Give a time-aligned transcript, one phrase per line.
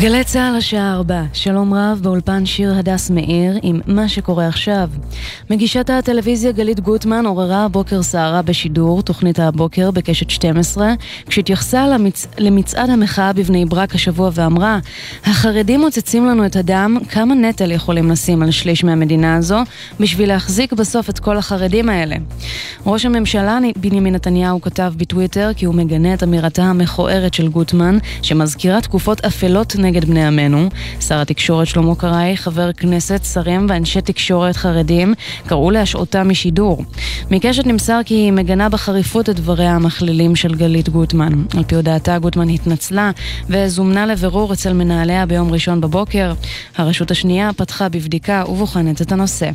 [0.00, 4.90] גלי צה"ל השעה ארבע, שלום רב באולפן שיר הדס מאיר עם מה שקורה עכשיו.
[5.50, 10.94] מגישת הטלוויזיה גלית גוטמן עוררה הבוקר סערה בשידור, תוכנית הבוקר בקשת 12,
[11.26, 12.26] כשהתייחסה למצ...
[12.38, 14.78] למצעד המחאה בבני ברק השבוע ואמרה
[15.24, 19.58] החרדים מוצצים לנו את הדם, כמה נטל יכולים לשים על שליש מהמדינה הזו
[20.00, 22.16] בשביל להחזיק בסוף את כל החרדים האלה.
[22.86, 28.80] ראש הממשלה בנימין נתניהו כתב בטוויטר כי הוא מגנה את אמירתה המכוערת של גוטמן, שמזכירה
[28.80, 30.68] תקופות אפלות נגד בני עמנו.
[31.00, 35.14] שר התקשורת שלמה קרעי, חבר כנסת, שרים ואנשי תקשורת חרדים
[35.46, 36.84] קראו להשעותה משידור.
[37.30, 41.32] מקשת נמסר כי היא מגנה בחריפות את דבריה המכלילים של גלית גוטמן.
[41.56, 43.10] על פי הודעתה גוטמן התנצלה
[43.48, 46.32] וזומנה לבירור אצל מנהליה ביום ראשון בבוקר.
[46.76, 49.50] הרשות השנייה פתחה בבדיקה ובוחנת את הנושא.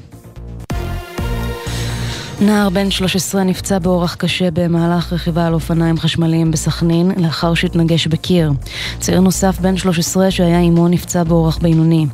[2.42, 8.52] נער בן 13 נפצע באורח קשה במהלך רכיבה על אופניים חשמליים בסכנין לאחר שהתנגש בקיר.
[9.00, 12.06] צעיר נוסף בן 13 שהיה עמו נפצע באורח בינוני.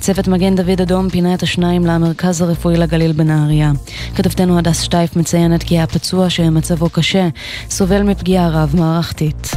[0.00, 3.72] צוות מגן דוד אדום פינה את השניים למרכז הרפואי לגליל בנהריה.
[4.14, 7.28] כתבתנו הדס שטייף מציינת כי הפצוע שמצבו קשה
[7.70, 9.50] סובל מפגיעה רב-מערכתית.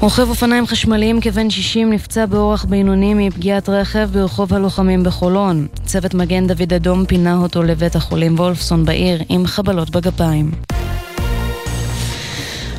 [0.00, 5.66] רוכב אופניים חשמליים כבן 60 נפצע באורח בינוני מפגיעת רכב ברחוב הלוחמים בחולון.
[5.84, 10.50] צוות מגן דוד אדום פינה אותו לבית החולים וולפסון בעיר עם חבלות בגפיים.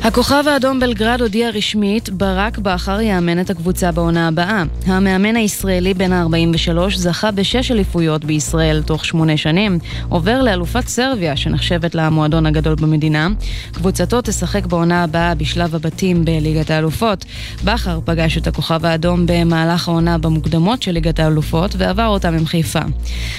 [0.06, 4.62] הכוכב האדום בלגרד הודיע רשמית, ברק בכר יאמן את הקבוצה בעונה הבאה.
[4.86, 11.94] המאמן הישראלי בן ה-43 זכה בשש אליפויות בישראל תוך שמונה שנים, עובר לאלופת סרביה שנחשבת
[11.94, 13.28] למועדון הגדול במדינה.
[13.72, 17.24] קבוצתו תשחק בעונה הבאה בשלב הבתים בליגת האלופות.
[17.64, 22.80] בכר פגש את הכוכב האדום במהלך העונה במוקדמות של ליגת האלופות ועבר אותם עם חיפה.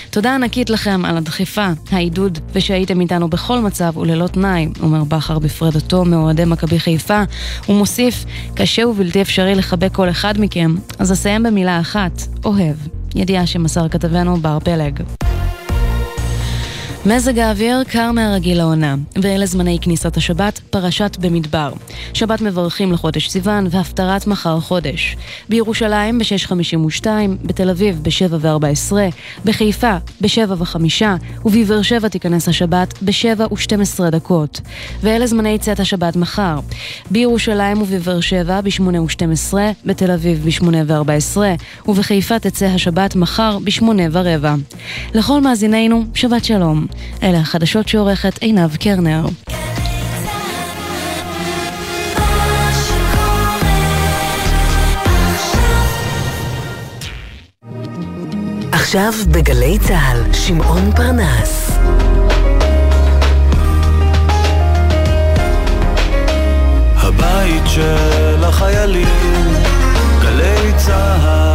[0.09, 6.05] תודה ענקית לכם על הדחיפה, העידוד ושהייתם איתנו בכל מצב וללא תנאי, אומר בכר בפרדתו
[6.05, 7.23] מאוהדי מכבי חיפה.
[7.65, 12.75] הוא מוסיף, קשה ובלתי אפשרי לחבק כל אחד מכם, אז אסיים במילה אחת, אוהב.
[13.15, 15.03] ידיעה שמסר כתבנו בר פלג.
[17.07, 21.73] מזג האוויר קר מהרגיל לעונה, ואלה זמני כניסת השבת, פרשת במדבר.
[22.13, 25.15] שבת מברכים לחודש סיוון והפטרת מחר חודש.
[25.49, 27.07] בירושלים ב-6.52,
[27.43, 28.93] בתל אביב ב-7 ו-14,
[29.45, 31.03] בחיפה ב-7 ו-5,
[31.45, 34.61] ובבאר שבע תיכנס השבת ב-7 ו-12 דקות.
[35.01, 36.59] ואלה זמני צאת השבת מחר.
[37.11, 39.53] בירושלים ובבאר שבע ב-8 ו-12,
[39.85, 41.37] בתל אביב ב-8 ו-14,
[41.87, 44.55] ובחיפה תצא השבת מחר ב-8 ורבע.
[45.13, 46.87] לכל מאזינינו, שבת שלום.
[47.23, 49.25] אלה החדשות שעורכת עינב קרנר.
[58.71, 61.77] עכשיו בגלי צה"ל, שמעון פרנס.
[66.95, 69.07] הבית של החיילים,
[70.21, 71.46] גלי צה"ל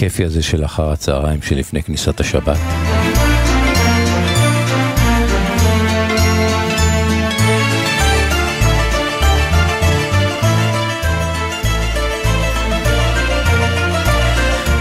[0.00, 2.56] הכיפי הזה של אחר הצהריים שלפני כניסת השבת.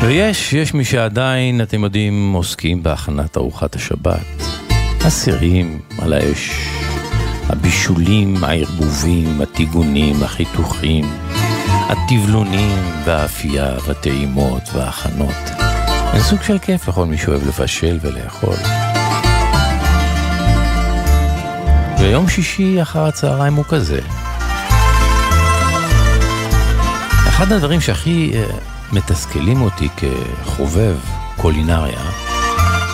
[0.02, 4.20] ויש, יש מי שעדיין, אתם יודעים, עוסקים בהכנת ארוחת השבת.
[5.02, 6.52] הסירים על האש,
[7.50, 11.06] הבישולים, הערבובים, הטיגונים, החיתוכים,
[11.90, 15.36] הטבלונים והאפייה והטעימות וההכנות.
[16.14, 18.56] אין סוג של כיף לכל מי שאוהב לבשל ולאכול.
[22.00, 24.00] ויום שישי אחר הצהריים הוא כזה.
[27.28, 30.98] אחד הדברים שהכי uh, מתסכלים אותי כחובב
[31.38, 32.02] קולינריה,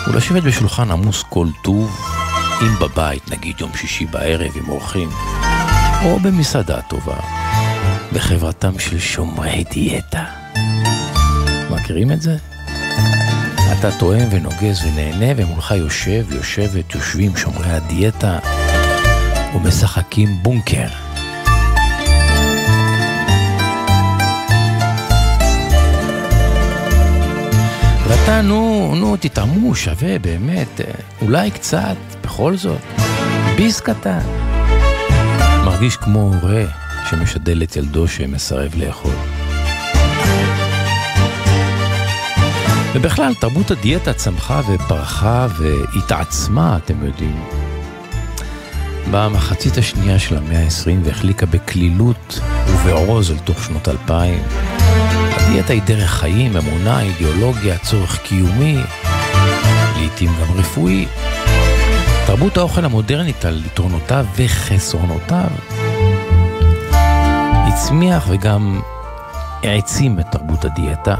[0.06, 2.00] הוא לשבת בשולחן עמוס כל טוב,
[2.62, 5.08] אם בבית, נגיד יום שישי בערב עם אורחים,
[6.04, 7.35] או במסעדה טובה,
[8.16, 10.24] בחברתם של שומרי דיאטה.
[11.70, 12.36] מכירים את זה?
[13.78, 18.38] אתה טועם ונוגס ונהנה, ומולך יושב, יושבת, יושבים שומרי הדיאטה,
[19.54, 20.86] ומשחקים בונקר.
[28.08, 30.80] ואתה, נו, נו, תתעמו, שווה, באמת,
[31.22, 32.80] אולי קצת, בכל זאת,
[33.56, 34.20] ביס קטן.
[35.64, 39.14] מרגיש כמו הורה שמשדל את ילדו שמסרב לאכול.
[42.94, 47.44] ובכלל, תרבות הדיאטה צמחה ופרחה והתעצמה, אתם יודעים.
[49.10, 54.42] במחצית השנייה של המאה ה-20 והחליקה בקלילות ובעוז אל תוך שנות אלפיים.
[55.30, 58.78] הדיאטה היא דרך חיים, אמונה, אידיאולוגיה, צורך קיומי,
[59.96, 61.06] לעתים גם רפואי.
[62.26, 65.48] תרבות האוכל המודרנית על יתרונותיו וחסרונותיו
[67.76, 68.80] הצמיח וגם
[69.62, 71.14] העצים את תרבות הדיאטה.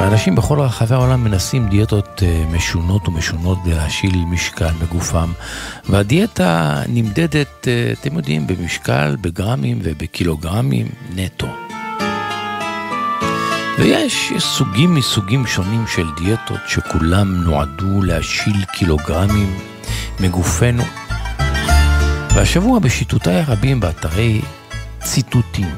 [0.00, 5.32] ואנשים בכל רחבי העולם מנסים דיאטות אה, משונות ומשונות כדי להשיל משקל בגופם.
[5.88, 11.48] והדיאטה נמדדת, אה, אתם יודעים, במשקל, בגרמים ובקילוגרמים נטו.
[13.78, 19.58] ויש יש סוגים מסוגים שונים של דיאטות שכולם נועדו להשיל קילוגרמים
[20.20, 20.82] מגופנו.
[22.34, 24.40] והשבוע בשיטותיי הרבים באתרי
[25.02, 25.76] ציטוטים,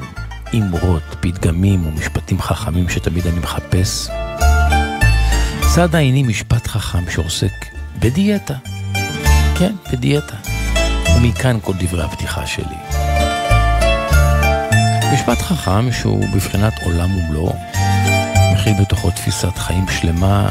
[0.53, 4.09] אמרות, פתגמים ומשפטים חכמים שתמיד אני מחפש,
[5.75, 7.65] צד העיני משפט חכם שעוסק
[7.99, 8.53] בדיאטה.
[9.57, 10.35] כן, בדיאטה.
[11.17, 12.75] ומכאן כל דברי הפתיחה שלי.
[15.13, 17.55] משפט חכם שהוא בבחינת עולם ומלואו,
[18.53, 20.49] מכיל בתוכו תפיסת חיים שלמה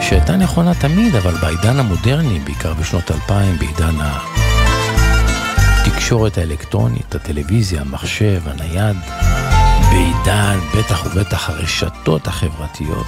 [0.00, 4.00] שהייתה נכונה תמיד, אבל בעידן המודרני, בעיקר בשנות 2000, בעידן
[6.06, 8.96] התקשורת האלקטרונית, הטלוויזיה, המחשב, הנייד,
[9.90, 13.06] בעידן, בטח ובטח הרשתות החברתיות.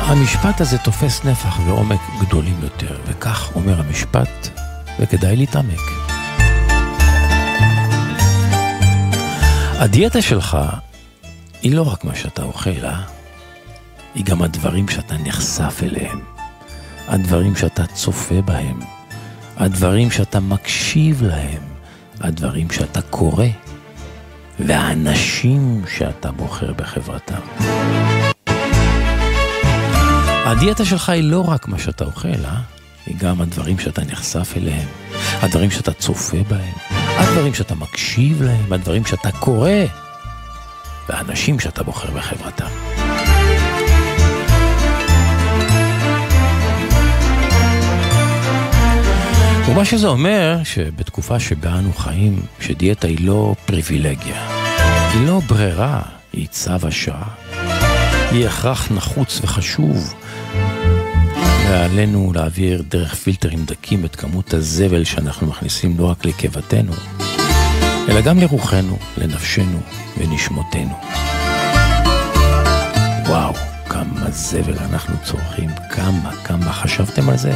[0.00, 4.48] המשפט הזה תופס נפח ועומק גדולים יותר, וכך אומר המשפט,
[5.00, 5.80] וכדאי להתעמק.
[9.78, 10.58] הדיאטה שלך
[11.62, 13.02] היא לא רק מה שאתה אוכל, אה?
[14.14, 16.20] היא גם הדברים שאתה נחשף אליהם,
[17.08, 18.80] הדברים שאתה צופה בהם,
[19.60, 21.62] הדברים שאתה מקשיב להם,
[22.20, 23.46] הדברים שאתה קורא,
[24.58, 27.40] והאנשים שאתה בוחר בחברתם.
[30.46, 32.60] הדיאטה שלך היא לא רק מה שאתה אוכל, אה?
[33.06, 34.88] היא גם הדברים שאתה נחשף אליהם,
[35.42, 39.70] הדברים שאתה צופה בהם, הדברים שאתה מקשיב להם, הדברים שאתה קורא,
[41.08, 42.99] והאנשים שאתה בוחר בחברתם.
[49.66, 54.48] ומה שזה אומר, שבתקופה שבה אנו חיים, שדיאטה היא לא פריבילגיה,
[55.12, 56.02] היא לא ברירה,
[56.32, 57.28] היא צו השעה.
[58.30, 60.14] היא הכרח נחוץ וחשוב,
[61.68, 66.92] ועלינו להעביר דרך פילטרים דקים את כמות הזבל שאנחנו מכניסים לא רק לקיבתנו,
[68.08, 69.80] אלא גם לרוחנו, לנפשנו
[70.18, 70.94] ונשמותינו.
[73.26, 73.54] וואו,
[73.88, 77.52] כמה זבל אנחנו צורכים, כמה, כמה חשבתם על זה?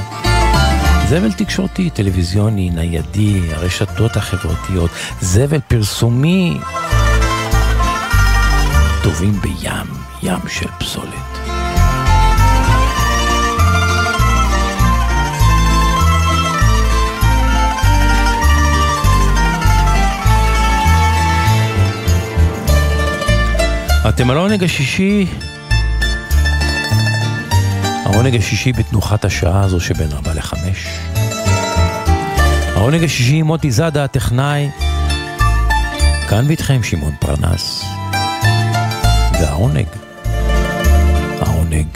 [1.08, 6.58] זבל תקשורתי, טלוויזיוני, ניידי, הרשתות החברתיות, זבל פרסומי.
[9.02, 9.86] טובים בים,
[10.22, 11.34] ים של פסולת.
[24.08, 25.26] אתם על העונג השישי,
[28.14, 30.86] העונג השישי בתנוחת השעה הזו שבין ארבע לחמש.
[32.74, 34.70] העונג השישי עם מוטי זאדה הטכנאי,
[36.28, 37.84] כאן ואיתכם שמעון פרנס.
[39.40, 39.86] והעונג,
[41.40, 41.86] העונג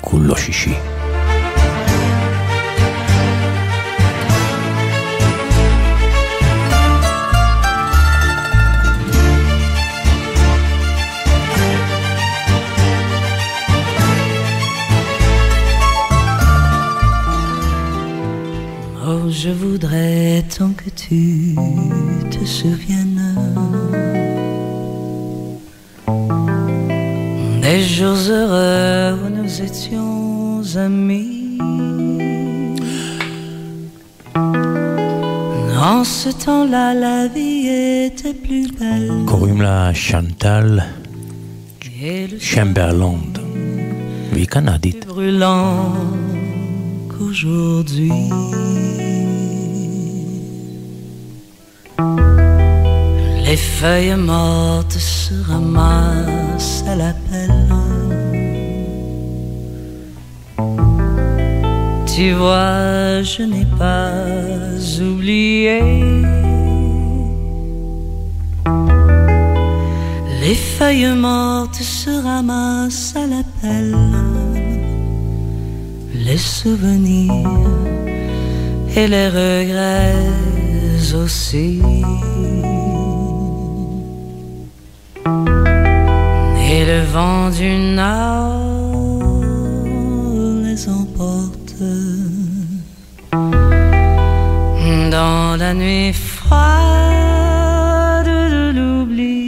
[0.00, 0.91] כולו שישי.
[19.44, 21.56] Je voudrais tant que tu
[22.30, 23.34] te souviennes
[27.60, 31.58] des jours heureux où nous étions amis.
[35.76, 37.66] En ce temps-là, la vie
[38.06, 39.24] était plus belle.
[39.26, 40.84] Corumla Chantal
[42.38, 43.40] Chamberland.
[53.52, 57.68] Les feuilles mortes se ramassent à la pelle.
[62.06, 64.14] Tu vois, je n'ai pas
[65.02, 65.80] oublié.
[70.40, 73.98] Les feuilles mortes se ramassent à la pelle
[76.14, 77.50] les souvenirs
[78.96, 80.16] et les regrets
[81.14, 81.82] aussi.
[86.92, 87.70] Le vent du
[88.02, 89.40] nord
[90.64, 91.82] les emporte
[95.16, 96.70] dans la nuit froide
[98.56, 99.40] de l'oubli.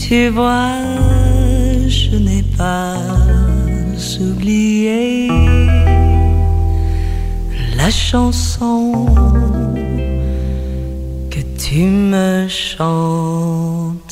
[0.00, 0.78] Tu vois,
[1.98, 2.96] je n'ai pas
[4.20, 5.28] oublié
[7.76, 9.06] la chanson
[11.32, 14.11] que tu me chantais.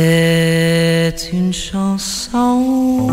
[0.00, 3.06] C'est une chanson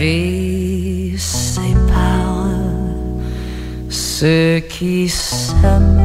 [0.00, 2.46] vie sépare
[3.90, 6.00] ceux qui s'aiment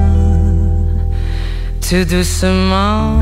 [1.81, 3.21] tout doucement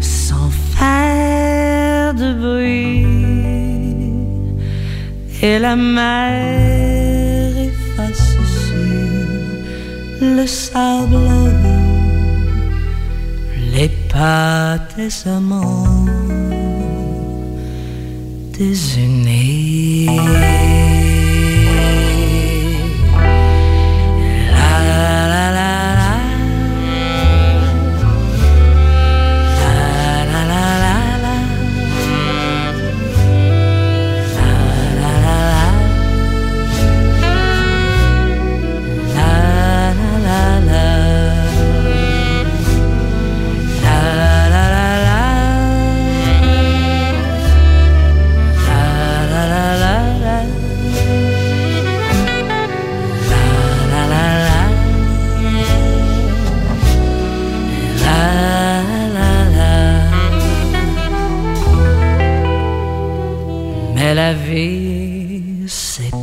[0.00, 3.06] sans faire de bruit.
[5.42, 8.28] Et la mer efface
[8.66, 11.28] sur le sable
[13.74, 16.06] les pas des amants
[18.62, 20.06] déjeuner.
[64.52, 66.20] Vie sépare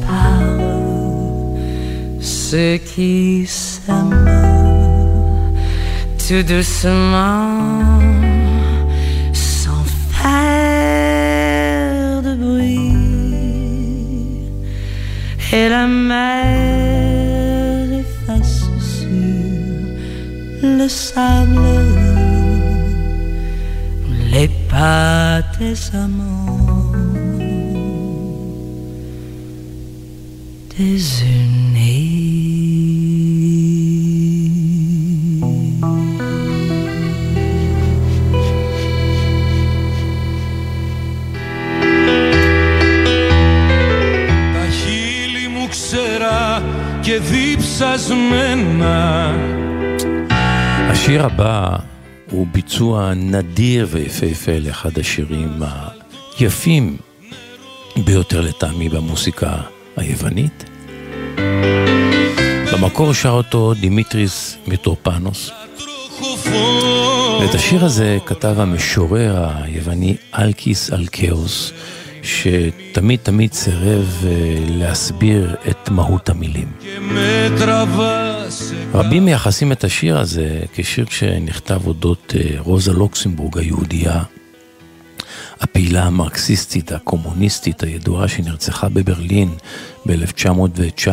[2.21, 5.55] ceux qui s'aiment
[6.19, 7.89] tout doucement
[9.33, 10.21] sans faire
[12.21, 12.93] de bruit
[15.51, 19.07] et la mer efface sur
[20.77, 21.57] le sable
[24.31, 26.59] les pas des amants
[30.78, 32.14] désunis.
[44.54, 46.62] Τα χείλη μου ξερά
[47.02, 48.54] και διψασμένα
[50.90, 51.76] השיר הבא
[52.30, 55.62] הוא ביצוע נדיר ויפהפה לאחד השירים
[56.38, 56.96] היפים
[57.96, 59.56] ביותר לטעמי במוסיקה
[59.96, 60.67] היוונית.
[62.81, 65.51] במקור שר אותו דימיטריס מיטרופנוס,
[67.41, 71.71] ואת השיר הזה כתב המשורר היווני אלקיס אלקאוס,
[72.23, 76.71] שתמיד תמיד סירב אה, להסביר את מהות המילים.
[78.93, 84.23] רבים מייחסים את השיר הזה כשיר שנכתב אודות אה, רוזה לוקסמבורג היהודייה,
[85.61, 89.49] הפעילה המרקסיסטית, הקומוניסטית הידועה שנרצחה בברלין
[90.05, 91.09] ב-1919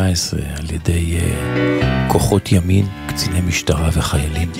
[0.59, 4.51] על ידי uh, כוחות ימין, קציני משטרה וחיילים.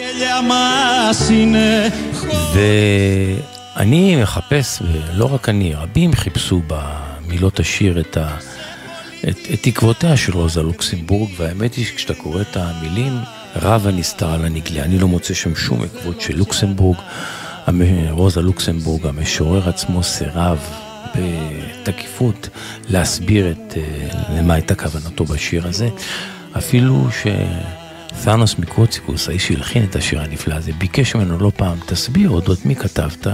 [2.53, 8.37] ואני מחפש, ולא רק אני, רבים חיפשו במילות השיר את, ה,
[9.29, 13.13] את, את תקוותיה של רוזה לוקסמבורג, והאמת היא שכשאתה קורא את המילים,
[13.55, 14.83] רב הנסתר על הנגלה.
[14.83, 16.97] אני לא מוצא שם שום עקבות של לוקסמבורג.
[18.09, 20.59] רוזה לוקסמבורג, המשורר עצמו, סירב
[21.15, 22.49] בתקיפות
[22.89, 25.89] להסביר את, אה, למה הייתה כוונתו בשיר הזה.
[26.57, 27.07] אפילו
[28.21, 32.75] שתאנוס מקרוציקוס, האיש שהלחין את השיר הנפלא הזה, ביקש ממנו לא פעם, תסביר אודות מי
[32.75, 33.27] כתבת,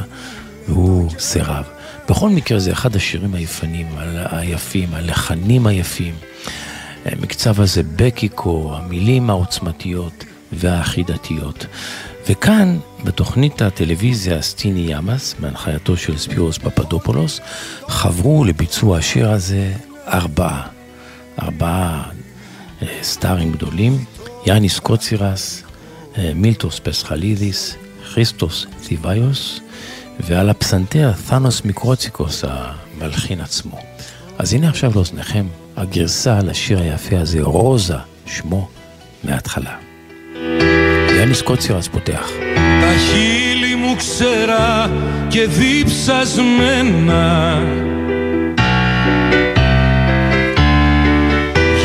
[0.68, 1.66] והוא סירב.
[2.10, 3.88] בכל מקרה זה אחד השירים היפנים,
[4.32, 6.16] היפים, הלחנים היפים.
[7.20, 11.66] מקצב הזה בקיקו, המילים העוצמתיות והאחידתיות.
[12.30, 17.40] וכאן, בתוכנית הטלוויזיה סטיני ימאס, בהנחייתו של ספירוס פפדופולוס,
[17.88, 19.74] חברו לביצוע השיר הזה
[20.08, 20.68] ארבעה.
[21.42, 22.04] ארבעה
[22.82, 24.06] אה, סטארים גדולים,
[24.46, 25.64] יאניס קוצירס,
[26.18, 27.76] אה, מילטוס פסחלידיס,
[28.14, 29.60] כריסטוס ציוויוס,
[30.20, 33.80] ועל הפסנתר תאנוס מיקרוציקוס, המלחין עצמו.
[34.38, 38.68] אז הנה עכשיו לאוזניכם הגרסה לשיר היפה הזה, רוזה, שמו,
[39.24, 39.78] מההתחלה.
[42.82, 44.92] Τα χίλι μου ξέρα
[45.28, 46.82] και δίψασμένα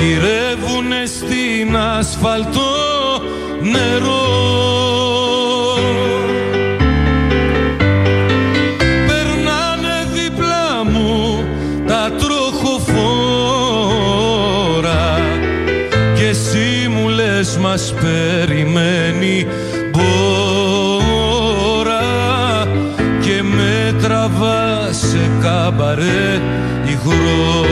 [0.01, 3.23] γυρεύουν στην ασφαλτό
[3.61, 4.27] νερό.
[9.07, 11.45] Περνάνε δίπλα μου
[11.87, 12.81] τα τροχοφόρα
[16.15, 16.79] και εσύ
[17.61, 18.68] μας περιμένε.
[25.41, 26.41] Καμπαρέ
[26.85, 27.67] υγρό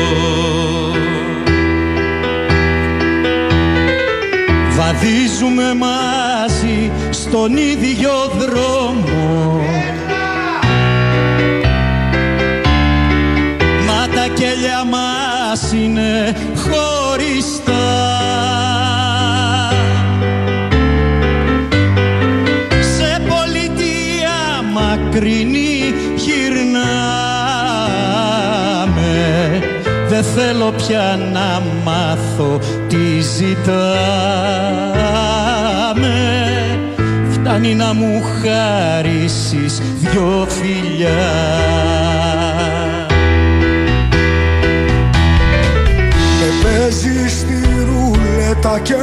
[4.76, 8.75] Βαδίζουμε μαζί στον ίδιο δρόμο
[30.38, 33.76] θέλω πια να μάθω τι ζητάμε.
[37.30, 41.10] Φτάνει να μου χαρίσεις δυο φιλιά.
[46.40, 48.94] Με παίζεις στη ρουλέτα και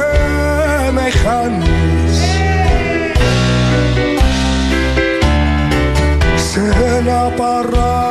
[0.92, 2.18] με χάνεις.
[6.36, 6.60] Σε
[6.98, 8.03] ένα παράμυθι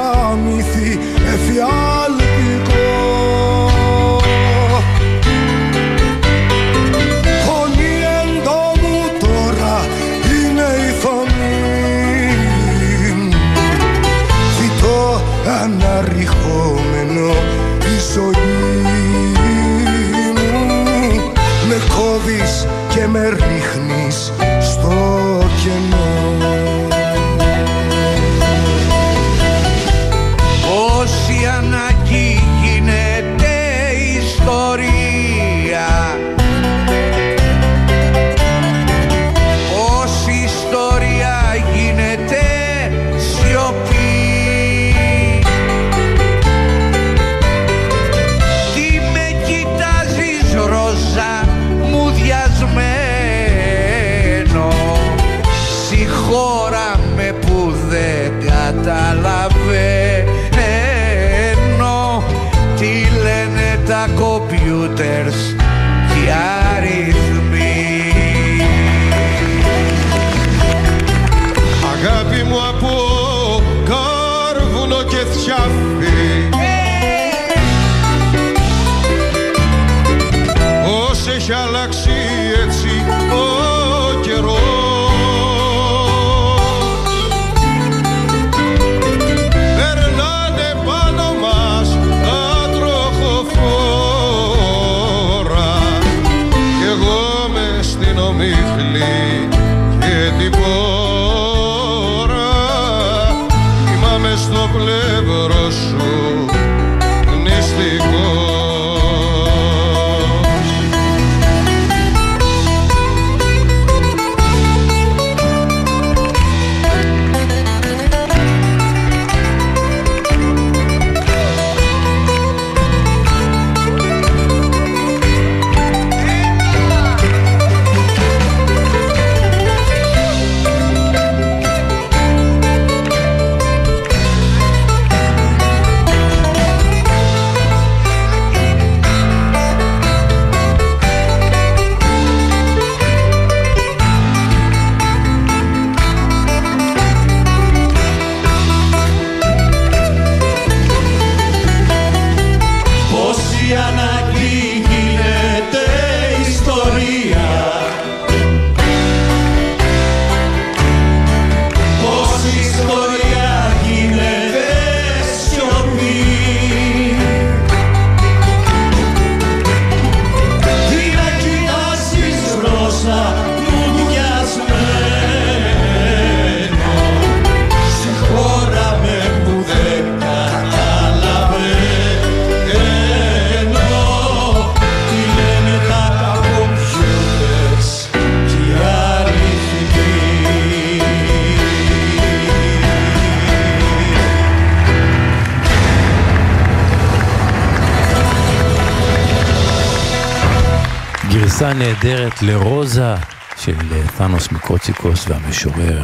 [201.83, 203.15] נהדרת לרוזה
[203.57, 203.75] של
[204.17, 206.03] תאנוס מיקרוציקוס והמשורר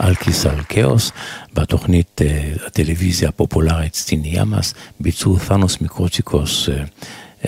[0.00, 1.12] אלקיס אלקאוס
[1.54, 6.72] בתוכנית אה, הטלוויזיה הפופולרית Στην υγειά μας ביצעו תאנוס מיקרוציקוס אה,
[7.42, 7.46] אמ,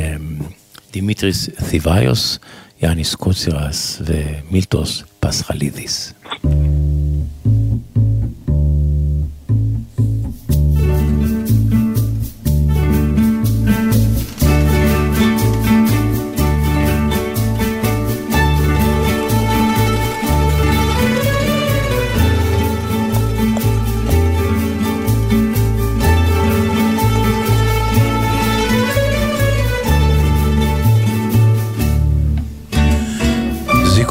[0.93, 2.39] דימיטריס תיבאיוס,
[2.83, 6.13] יאניס קוצירס ומילטוס פסחלידיס.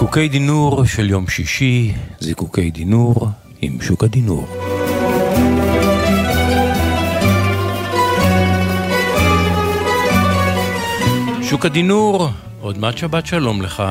[0.10, 3.28] זיקוקי דינור של יום שישי, זיקוקי דינור
[3.62, 4.46] עם שוק הדינור.
[11.42, 12.28] שוק הדינור,
[12.62, 13.84] עוד מעט שבת שלום לך.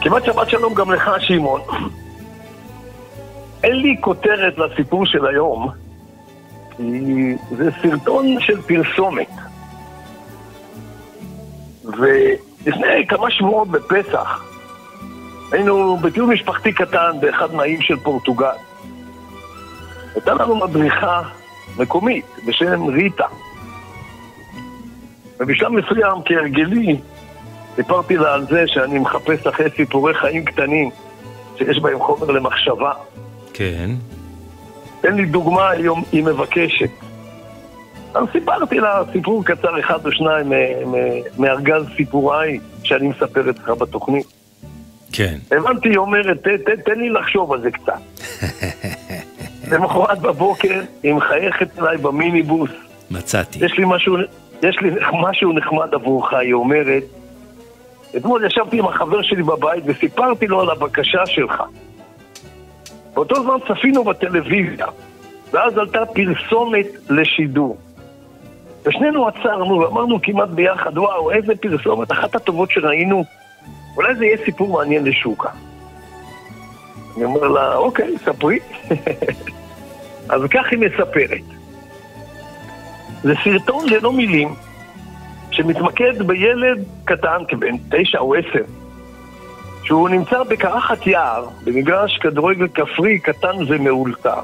[0.00, 1.60] כמעט שבת שלום גם לך, שמעון.
[3.62, 5.70] אין לי כותרת לסיפור של היום,
[6.76, 6.82] כי
[7.56, 9.30] זה סרטון של פרסומת.
[11.84, 14.51] ולפני כמה שבועות בפסח,
[15.52, 18.46] היינו בטיול משפחתי קטן באחד מהאיים של פורטוגל.
[20.14, 21.22] הייתה לנו מדריכה
[21.78, 23.26] מקומית בשם ריטה.
[25.40, 27.00] ובשלב מסוים, כהרגלי,
[27.76, 30.90] סיפרתי לה על זה שאני מחפש אחרי סיפורי חיים קטנים
[31.58, 32.92] שיש בהם חומר למחשבה.
[33.52, 33.90] כן.
[35.00, 36.90] תן לי דוגמה, היום היא מבקשת.
[38.14, 40.52] אז סיפרתי לה סיפור קצר אחד או שניים
[41.38, 44.41] מארגז סיפוריי שאני מספר אצלך בתוכנית.
[45.12, 45.36] כן.
[45.50, 46.42] הבנתי, היא אומרת,
[46.84, 47.92] תן לי לחשוב על זה קצת.
[49.72, 52.70] למחרת בבוקר היא מחייכת אליי במיניבוס.
[53.10, 53.64] מצאתי.
[53.64, 54.16] יש לי משהו,
[54.62, 54.90] יש לי
[55.28, 57.02] משהו נחמד עבורך, היא אומרת.
[58.16, 61.62] אתמול ישבתי עם החבר שלי בבית וסיפרתי לו על הבקשה שלך.
[63.14, 64.86] באותו זמן צפינו בטלוויזיה,
[65.52, 67.78] ואז עלתה פרסומת לשידור.
[68.86, 73.24] ושנינו עצרנו ואמרנו כמעט ביחד, וואו, איזה פרסומת, אחת הטובות שראינו.
[73.96, 75.48] אולי זה יהיה סיפור מעניין לשוקה.
[77.16, 78.58] אני אומר לה, אוקיי, ספרי.
[80.32, 81.44] אז כך היא מספרת.
[83.22, 84.54] זה סרטון ללא מילים,
[85.50, 88.64] שמתמקד בילד קטן, כבן תשע או עשר,
[89.84, 94.40] שהוא נמצא בקרחת יער, במגרש כדורגל כפרי קטן ומאולתר.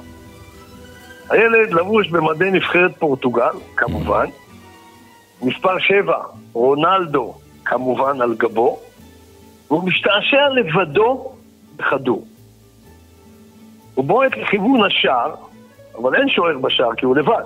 [1.30, 4.26] הילד לבוש במדי נבחרת פורטוגל, כמובן.
[5.42, 6.18] מספר שבע,
[6.52, 7.34] רונלדו,
[7.64, 8.78] כמובן על גבו.
[9.68, 11.32] והוא משתעשע לבדו
[11.76, 12.26] בכדור.
[13.94, 15.34] הוא בועט לכיוון השער,
[15.96, 17.42] אבל אין שוער בשער כי הוא לבד.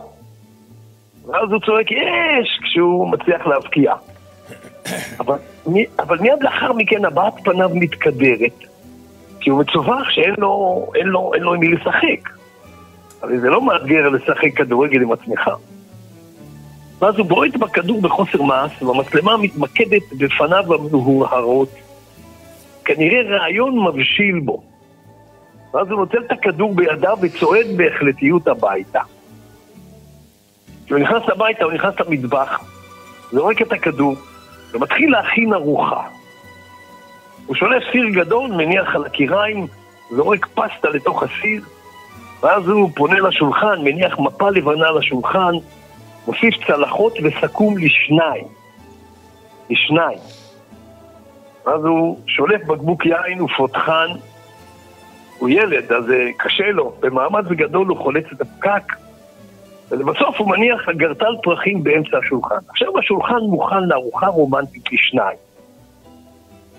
[1.26, 3.94] ואז הוא צועק יש כשהוא מצליח להבקיע.
[5.20, 5.37] אבל,
[5.98, 8.58] אבל מיד לאחר מכן הבעת פניו מתקדרת,
[9.40, 12.28] כי הוא מצווח שאין לו, אין לו, אין לו עם מי לשחק.
[13.22, 15.50] הרי זה לא מאתגר לשחק כדורגל עם עצמך.
[16.98, 21.68] ואז הוא בועט בכדור בחוסר מעש, והמצלמה מתמקדת בפניו המהורהרות.
[22.85, 24.62] כנראה רעיון מבשיל בו.
[25.75, 29.01] ואז הוא נוטל את הכדור בידיו וצועד בהחלטיות הביתה.
[30.87, 32.61] כשהוא נכנס הביתה, הוא נכנס למטבח,
[33.33, 34.16] זורק את הכדור
[34.73, 36.03] ומתחיל להכין ארוחה.
[37.47, 39.66] הוא שולף סיר גדול, מניח על הקיריים,
[40.11, 41.62] זורק פסטה לתוך הסיר,
[42.42, 45.53] ואז הוא פונה לשולחן, מניח מפה לבנה לשולחן,
[46.27, 48.45] מוסיף צלחות וסכו"ם לשניים.
[49.71, 50.18] לשניים.
[51.66, 54.09] ואז הוא שולף בקבוק יין ופותחן.
[55.38, 56.05] הוא ילד, אז
[56.38, 56.92] קשה לו.
[57.01, 58.92] במאמץ גדול הוא חולץ את הפקק,
[59.90, 62.57] ולבסוף הוא מניח אגרטל פרחים באמצע השולחן.
[62.68, 65.38] עכשיו השולחן מוכן לארוחה רומנטית לשניים.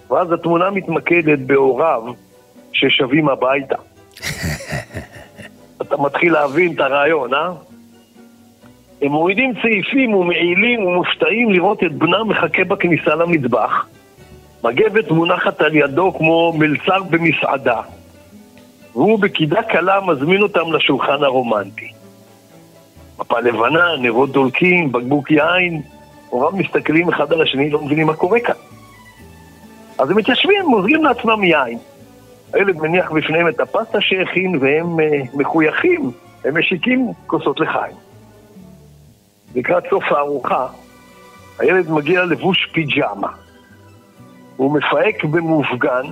[0.10, 2.04] ואז התמונה מתמקדת בהוריו
[2.74, 3.76] ששבים הביתה.
[5.82, 7.52] אתה מתחיל להבין את הרעיון, אה?
[9.02, 13.86] הם מורידים צעיפים ומעילים ומופתעים לראות את בנם מחכה בכניסה למטבח.
[14.64, 17.82] מגבת מונחת על ידו כמו מלצר במסעדה.
[18.94, 21.92] והוא בקידה קלה מזמין אותם לשולחן הרומנטי.
[23.20, 25.82] מפה לבנה, נרות דולקים, בקבוק יין,
[26.30, 28.56] הוריו מסתכלים אחד על השני, לא מבינים מה קורה כאן.
[30.00, 31.78] אז הם מתיישבים, מוזגים לעצמם יין.
[32.54, 36.12] הילד מניח בפניהם את הפסטה שהכין והם uh, מחויכים,
[36.46, 37.96] הם משיקים כוסות לחיים.
[39.56, 40.68] לקראת סוף הארוחה,
[41.60, 43.43] הילד מגיע לבוש פיג'מה.
[44.58, 46.04] הוא מפהק במופגן,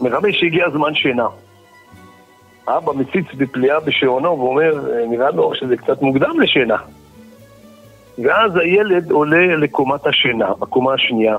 [0.00, 1.26] מרבה שהגיע זמן שינה.
[2.68, 4.72] אבא מציץ בפליאה בשעונו ואומר,
[5.08, 6.76] נראה לו שזה קצת מוקדם לשינה.
[8.18, 11.36] ואז הילד עולה לקומת השינה, בקומה השנייה.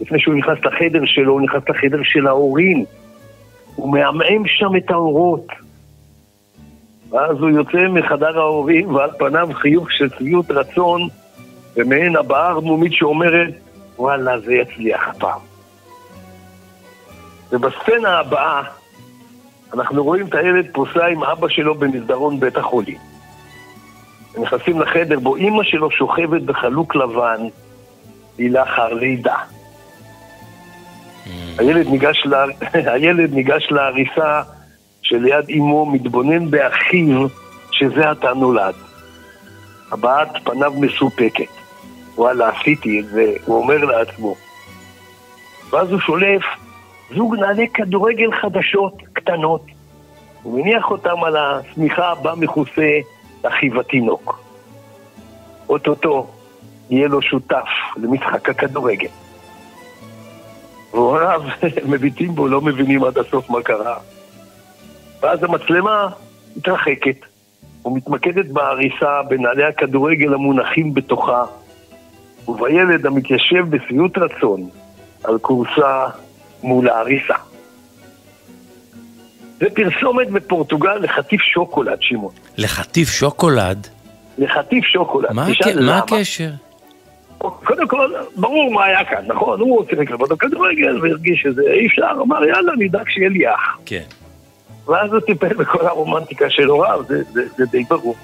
[0.00, 2.84] לפני שהוא נכנס לחדר שלו, הוא נכנס לחדר של ההורים.
[3.74, 5.46] הוא מעמעם שם את האורות.
[7.10, 11.08] ואז הוא יוצא מחדר ההורים, ועל פניו חיוך של שביעות רצון,
[11.76, 13.54] ומעין הבעה ערמומית שאומרת,
[14.00, 15.40] וואלה, זה יצליח הפעם.
[17.52, 18.62] ובסצנה הבאה,
[19.74, 22.98] אנחנו רואים את הילד פוסע עם אבא שלו במסדרון בית החולים.
[24.34, 27.40] הם נכנסים לחדר בו אימא שלו שוכבת בחלוק לבן,
[28.38, 29.36] היא לאחר לידה.
[31.58, 32.44] הילד ניגש, לה...
[32.92, 34.42] הילד ניגש להריסה
[35.02, 37.26] שליד אמו, מתבונן באחיו
[37.70, 38.74] שזה עתה נולד.
[39.92, 41.59] הבעת פניו מסופקת.
[42.20, 44.34] וואלה, עשיתי את זה, הוא אומר לעצמו.
[45.70, 46.42] ואז הוא שולף
[47.16, 49.62] זוג נעלי כדורגל חדשות, קטנות.
[50.42, 52.98] הוא מניח אותם על השמיכה הבא מכוסה
[53.42, 54.40] אחיו התינוק.
[55.68, 56.26] אוטוטו
[56.90, 59.08] יהיה לו שותף למשחק הכדורגל.
[60.92, 61.42] והוריו
[61.90, 63.96] מביטים בו, לא מבינים עד הסוף מה קרה.
[65.22, 66.08] ואז המצלמה
[66.56, 67.16] מתרחקת
[67.84, 71.44] ומתמקדת בהריסה בנעלי הכדורגל המונחים בתוכה,
[72.50, 74.68] ובילד המתיישב בשביעות רצון
[75.24, 76.06] על כורסה
[76.62, 77.34] מול ההריסה.
[79.60, 82.32] זה פרסומת בפורטוגל לחטיף שוקולד, שמעון.
[82.58, 83.86] לחטיף שוקולד?
[84.38, 85.32] לחטיף שוקולד.
[85.32, 85.66] מה, הכ...
[85.80, 86.50] מה הקשר?
[87.38, 89.60] קודם כל, ברור מה היה כאן, נכון?
[89.60, 93.78] הוא שיחק לבד בכדורגל והרגיש שזה אי אפשר, אמר יאללה, נדאג שיהיה לי אח.
[93.86, 94.02] כן.
[94.86, 98.14] ואז הוא טיפל בכל הרומנטיקה של הוריו, זה, זה, זה די ברור.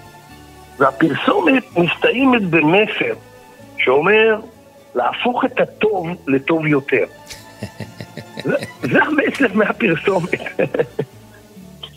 [0.78, 3.14] והפרסומת מסתיימת במסר
[3.86, 4.40] שאומר
[4.94, 7.04] להפוך את הטוב לטוב יותר.
[8.44, 10.40] זה, זה המסר מהפרסומת.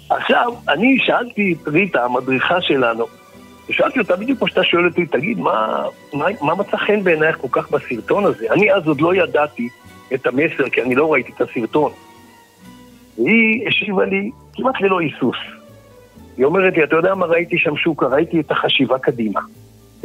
[0.09, 3.05] עכשיו, אני שאלתי את ריטה, המדריכה שלנו,
[3.69, 7.47] ושאלתי אותה בדיוק כמו שאתה שואל אותי, תגיד, מה, מה, מה מצא חן בעינייך כל
[7.51, 8.45] כך בסרטון הזה?
[8.51, 9.69] אני אז עוד לא ידעתי
[10.13, 11.91] את המסר, כי אני לא ראיתי את הסרטון.
[13.17, 15.37] והיא השיבה לי כמעט ללא היסוס.
[16.37, 18.05] היא אומרת לי, אתה יודע מה ראיתי שם שוקה?
[18.05, 19.39] ראיתי את החשיבה קדימה,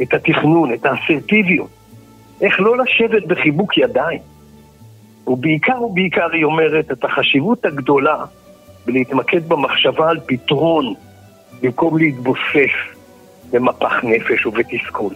[0.01, 1.74] את התכנון, את האסרטיביות.
[2.41, 4.19] איך לא לשבת בחיבוק ידיים.
[5.27, 8.17] ובעיקר ובעיקר היא אומרת את החשיבות הגדולה
[8.85, 10.93] בלהתמקד במחשבה על פתרון
[11.61, 12.75] במקום להתבוסס
[13.51, 15.13] במפח נפש ובתסכול.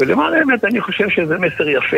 [0.00, 1.96] ולמען האמת אני חושב שזה מסר יפה.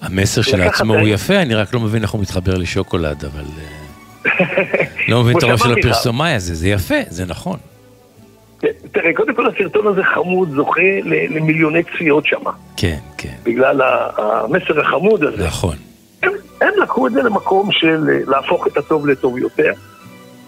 [0.00, 3.44] המסר של עצמו הוא יפה, אני רק לא מבין איך הוא מתחבר לשוקולד, אבל...
[3.58, 3.84] אה,
[5.08, 7.58] לא מבין את הראש של הפרסומאי הזה, זה יפה, זה נכון.
[8.92, 12.42] תראה, קודם כל הסרטון הזה חמוד, זוכה למיליוני צפיות שם.
[12.76, 13.34] כן, כן.
[13.42, 13.80] בגלל
[14.16, 15.46] המסר החמוד הזה.
[15.46, 15.76] נכון.
[16.22, 19.72] הם, הם לקחו את זה למקום של אה, להפוך את הטוב לטוב יותר,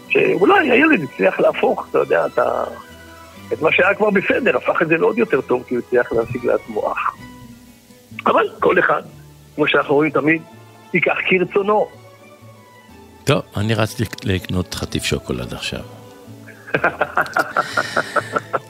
[0.08, 2.64] שאולי הילד הצליח להפוך, אתה יודע, אתה...
[3.52, 6.44] את מה שהיה כבר בסדר, הפך את זה לעוד יותר טוב, כי הוא הצליח להשיג
[6.44, 7.16] לעצמו אח.
[8.26, 9.02] אבל כל אחד,
[9.54, 10.42] כמו שאנחנו רואים תמיד,
[10.94, 11.88] ייקח כרצונו.
[13.24, 15.80] טוב, אני רציתי לקנות חטיף שוקולד עכשיו.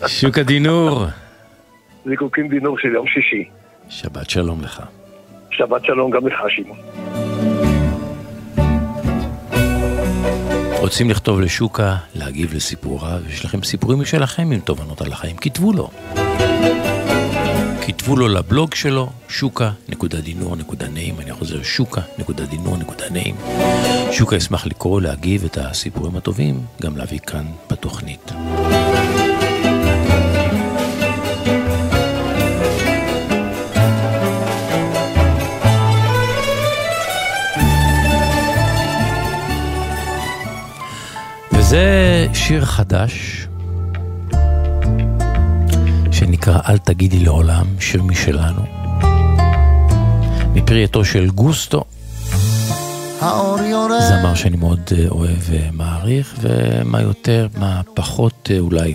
[0.06, 1.06] שוק הדינור.
[2.06, 3.48] זיקוקים דינור של יום שישי.
[3.88, 4.82] שבת שלום לך.
[5.50, 6.78] שבת שלום גם לך, שמעון.
[10.80, 15.90] רוצים לכתוב לשוקה, להגיב לסיפוריו, יש לכם סיפורים משלכם עם תובנות על החיים, כתבו לו.
[17.86, 23.36] כתבו לו לבלוג שלו, שוקה.דינור.נעים, אני חוזר, שוקה.דינור.נעים.
[24.12, 28.32] שוקה ישמח לקרוא, להגיב את הסיפורים הטובים, גם להביא כאן בתוכנית.
[41.52, 43.45] וזה שיר חדש
[46.46, 48.62] שנקרא "אל תגידי לעולם", שיר משלנו,
[50.54, 51.84] מפרי עטו של גוסטו,
[53.98, 58.94] זמר שאני מאוד אה, אוהב ומעריך, ומה יותר, מה פחות אה, אולי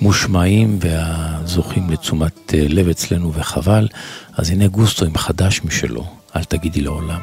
[0.00, 3.88] מושמעים והזוכים לתשומת אה, לב אצלנו וחבל,
[4.36, 6.04] אז הנה גוסטו עם חדש משלו,
[6.36, 7.20] "אל תגידי לעולם".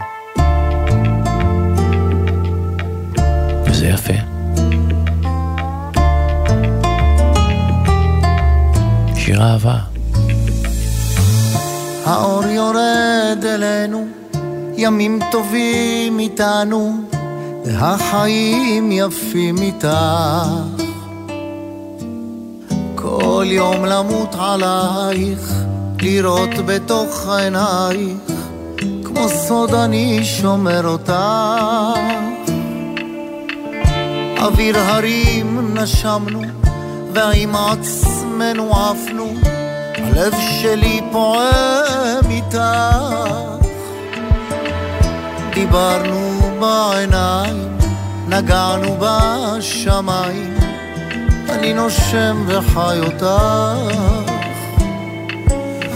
[3.65, 4.34] וזה יפה.
[9.25, 9.77] שיר אהבה.
[12.05, 14.05] האור יורד אלינו,
[14.77, 16.93] ימים טובים איתנו,
[17.65, 19.87] והחיים יפים איתך.
[22.95, 25.53] כל יום למות עלייך,
[26.01, 28.31] לראות בתוך עינייך,
[29.03, 31.13] כמו סוד אני שומר אותך.
[34.37, 36.41] אוויר הרים נשמנו,
[37.13, 37.55] ועם
[38.35, 39.33] ממנו עפנו,
[39.97, 42.59] הלב שלי פועם איתך.
[45.53, 47.77] דיברנו בעיניים,
[48.27, 50.57] נגענו בשמיים,
[51.49, 53.25] אני נושם וחי אותך.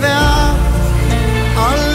[0.02, 0.60] ואת,
[1.58, 1.89] על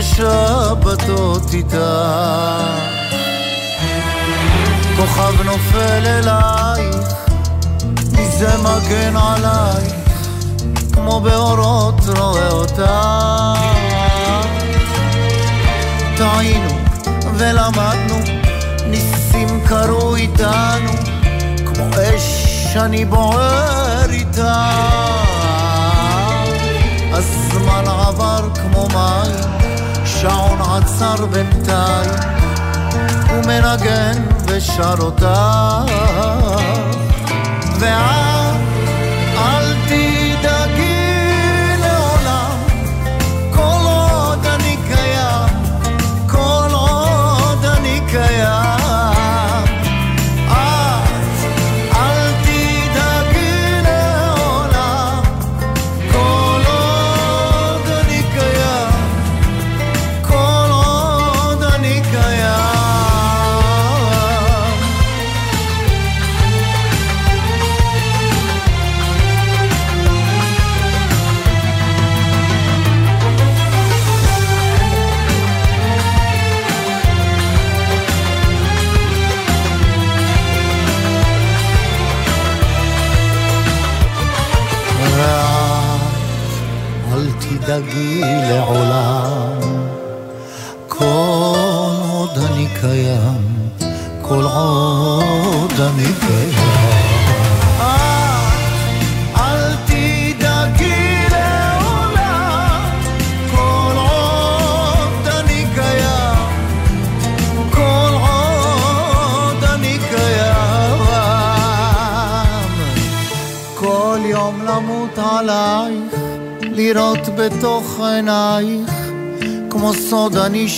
[0.00, 2.56] ושבתות איתה.
[4.96, 7.06] כוכב נופל אלייך,
[8.12, 9.92] מי זה מגן עלייך,
[10.92, 12.82] כמו באורות רואה אותך.
[16.16, 16.70] טעינו
[17.34, 18.18] ולמדנו,
[18.86, 20.92] ניסים קרו איתנו,
[21.66, 24.70] כמו אש אני בוער איתה.
[27.12, 29.59] הזמן עבר כמו מים,
[30.20, 32.10] שעון עצר בינתיים,
[33.30, 35.82] הוא מנגן ושר אותה.
[37.78, 38.29] ואת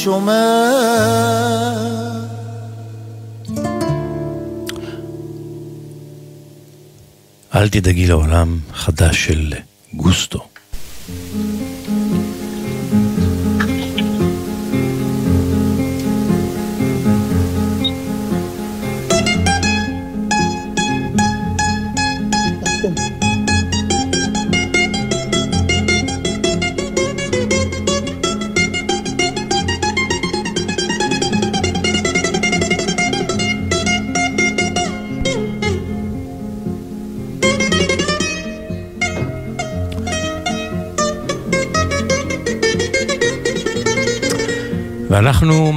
[0.03, 0.32] שומר.
[7.55, 9.53] אל תדאגי לעולם חדש של
[9.94, 10.51] גוסטו.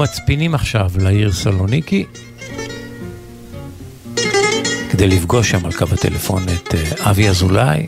[0.05, 2.05] מצפינים עכשיו לעיר סלוניקי
[4.91, 7.85] כדי לפגוש שם על קו הטלפון את אה, אבי אזולאי,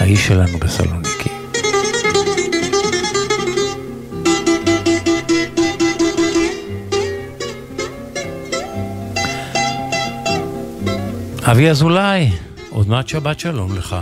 [0.00, 1.28] האיש שלנו בסלוניקי.
[11.42, 12.30] אבי אזולאי,
[12.70, 13.96] עוד מעט שבת שלום לך.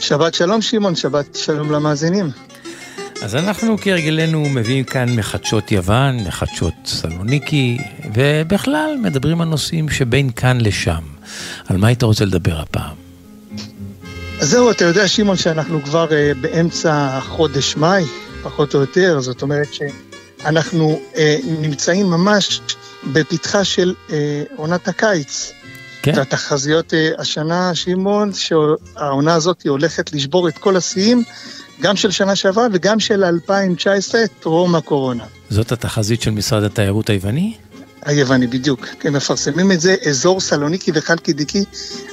[0.00, 2.47] שבת שלום שמעון, שבת שלום למאזינים.
[3.22, 7.78] אז אנחנו כהרגלנו מביאים כאן מחדשות יוון, מחדשות סלוניקי,
[8.14, 11.00] ובכלל מדברים על נושאים שבין כאן לשם.
[11.66, 12.94] על מה היית רוצה לדבר הפעם?
[14.40, 18.04] אז זהו, אתה יודע שמעון שאנחנו כבר uh, באמצע חודש מאי,
[18.42, 21.18] פחות או יותר, זאת אומרת שאנחנו uh,
[21.60, 22.60] נמצאים ממש
[23.12, 24.12] בפתחה של uh,
[24.56, 25.52] עונת הקיץ.
[26.02, 26.12] כן.
[26.16, 31.22] והתחזיות uh, השנה, שמעון, שהעונה הזאת הולכת לשבור את כל השיאים.
[31.80, 35.24] גם של שנה שעברה וגם של 2019, טרום הקורונה.
[35.50, 37.54] זאת התחזית של משרד התיירות היווני?
[38.04, 38.86] היווני, בדיוק.
[39.04, 41.64] הם מפרסמים את זה, אזור סלוניקי וחלקידיקי,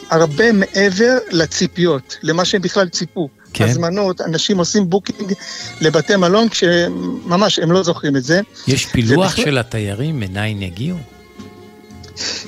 [0.09, 3.29] הרבה מעבר לציפיות, למה שהם בכלל ציפו.
[3.53, 3.65] כן.
[3.65, 5.33] הזמנות, אנשים עושים booking
[5.81, 8.41] לבתי מלון כשממש הם לא זוכרים את זה.
[8.67, 9.45] יש פילוח בכלל...
[9.45, 10.97] של התיירים מניין יגיעו?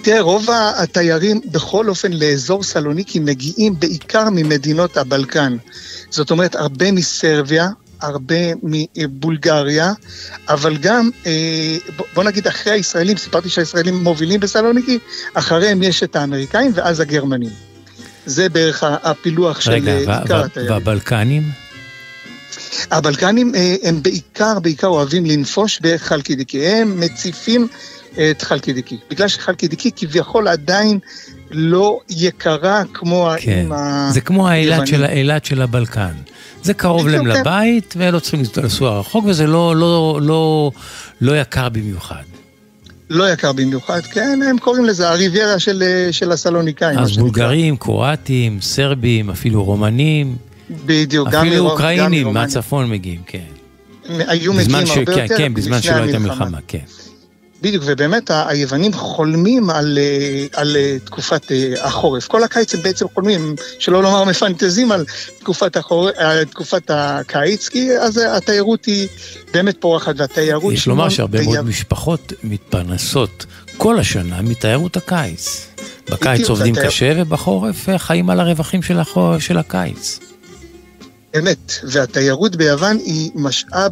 [0.01, 0.47] תראה, רוב
[0.77, 5.57] התיירים בכל אופן לאזור סלוניקי מגיעים בעיקר ממדינות הבלקן.
[6.09, 7.69] זאת אומרת, הרבה מסרביה,
[8.01, 9.93] הרבה מבולגריה,
[10.49, 11.77] אבל גם, אה,
[12.13, 14.99] בוא נגיד אחרי הישראלים, סיפרתי שהישראלים מובילים בסלוניקי,
[15.33, 17.51] אחריהם יש את האמריקאים ואז הגרמנים.
[18.25, 20.71] זה בערך הפילוח של רגע, עיקר התיירים.
[20.71, 21.51] והבלקנים?
[22.91, 23.51] הבלקנים
[23.83, 27.67] הם בעיקר, בעיקר אוהבים לנפוש בחלקידיקי, הם מציפים
[28.31, 28.97] את חלקידיקי.
[29.09, 30.99] בגלל שחלקידיקי כביכול עדיין
[31.51, 33.67] לא יקרה כמו כן.
[33.71, 34.11] האם.
[34.11, 34.87] זה כמו האילת.
[34.87, 36.13] של, האילת של הבלקן.
[36.63, 37.39] זה קרוב להם כן.
[37.39, 40.71] לבית, ולא צריכים לנסוע רחוק, וזה לא, לא, לא,
[41.21, 42.23] לא יקר במיוחד.
[43.09, 46.99] לא יקר במיוחד, כן, הם קוראים לזה הריביירה של, של הסלוניקאים.
[46.99, 47.17] אז.
[47.17, 50.35] בולגרים, קרואטים, סרבים, אפילו רומנים,
[50.85, 52.33] בדיוק, גם אפילו אוקראינים.
[52.33, 53.39] מהצפון מגיעים, כן.
[54.09, 56.79] היו מגיעים ש- הרבה כן, יותר כן, בזמן שלא הייתה מלחמה, כן.
[57.61, 62.27] בדיוק, ובאמת היוונים חולמים על, אה, על אה, תקופת אה, החורף.
[62.27, 65.05] כל הקיץ הם בעצם חולמים, שלא לומר מפנטזים על
[65.39, 66.09] תקופת, החור...
[66.15, 69.07] על תקופת הקיץ, כי אז התיירות היא
[69.53, 70.73] באמת פורחת, והתיירות...
[70.73, 73.45] יש לומר שהרבה מאוד משפחות מתפרנסות
[73.77, 75.67] כל השנה מתיירות הקיץ.
[76.09, 80.19] בקיץ עובדים והתייר- קשה ובחורף חיים על הרווחים של החו- של הקיץ.
[81.39, 83.91] אמת, והתיירות ביוון היא משאב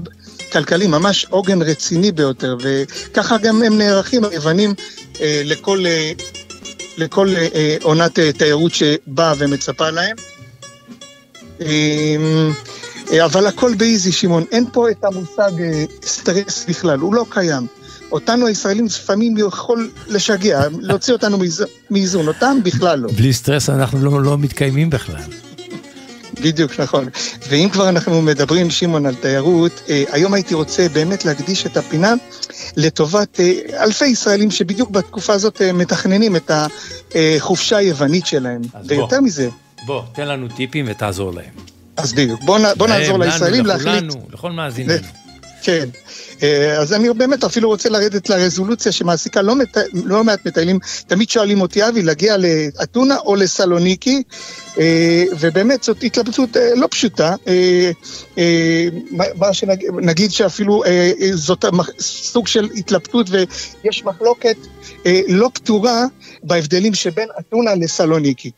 [0.51, 4.73] כלכלי, ממש עוגן רציני ביותר, וככה גם הם נערכים, היוונים,
[5.21, 6.11] אה, לכל, אה,
[6.97, 10.15] לכל אה, אה, עונת אה, תיירות שבאה ומצפה להם.
[11.61, 11.67] אה,
[13.11, 17.67] אה, אבל הכל באיזי, שמעון, אין פה את המושג אה, סטרס בכלל, הוא לא קיים.
[18.11, 23.09] אותנו הישראלים לפעמים יכול לשגע, להוציא אותנו מאיז- מאיזון, אותם בכלל לא.
[23.15, 25.21] בלי סטרס אנחנו לא, לא מתקיימים בכלל.
[26.41, 27.09] בדיוק, נכון.
[27.49, 32.13] ואם כבר אנחנו מדברים, שמעון, על תיירות, אה, היום הייתי רוצה באמת להקדיש את הפינה
[32.77, 36.51] לטובת אה, אלפי ישראלים שבדיוק בתקופה הזאת אה, מתכננים את
[37.15, 38.61] החופשה היוונית שלהם.
[38.73, 38.97] אז בוא.
[38.97, 39.49] ויותר מזה,
[39.85, 41.51] בוא, תן לנו טיפים ותעזור להם.
[41.97, 44.03] אז בדיוק, בוא, בוא נעזור לישראלים להחליט.
[44.03, 45.07] לכולנו, לכל מאזיננו.
[45.61, 45.85] כן.
[46.43, 49.77] אה, אז אני באמת אפילו רוצה לרדת לרזולוציה שמעסיקה לא, מת...
[49.93, 50.79] לא מעט מטיילים.
[51.07, 54.23] תמיד שואלים אותי, אבי, להגיע לאתונה או לסלוניקי,
[54.79, 57.35] אה, ובאמת זאת התלבטות אה, לא פשוטה.
[59.11, 60.83] מה- שנגיד נגיד שאפילו
[61.33, 61.65] זאת
[61.99, 64.57] סוג של התלבטות ויש מחלוקת
[65.27, 66.05] לא פתורה
[66.43, 68.51] בהבדלים שבין אתונה לסלוניקי.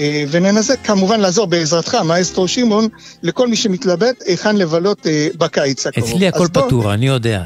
[0.00, 2.88] אה, וננסה כמובן לעזור בעזרתך, מאסטרו שמעון,
[3.22, 6.08] לכל מי שמתלבט היכן לבלות אה, בקיץ הקרוב.
[6.08, 7.42] אצלי הכל בוא, פתור, אני יודע.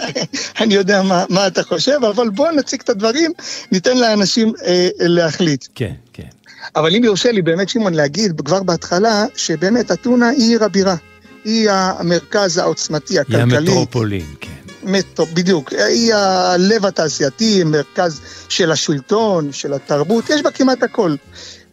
[0.60, 3.32] אני יודע מה, מה אתה חושב, אבל בוא נציג את הדברים,
[3.72, 5.66] ניתן לאנשים אה, להחליט.
[5.74, 6.28] כן, כן.
[6.76, 10.96] אבל אם יורשה לי באמת, שמעון, להגיד כבר בהתחלה, שבאמת אתונה היא עיר הבירה.
[11.44, 13.56] היא המרכז העוצמתי, היא הכלכלי.
[13.56, 14.50] המטרופולין, כן.
[14.82, 15.72] מטו, בדיוק.
[15.72, 21.14] היא הלב התעשייתי, מרכז של השלטון, של התרבות, יש בה כמעט הכל.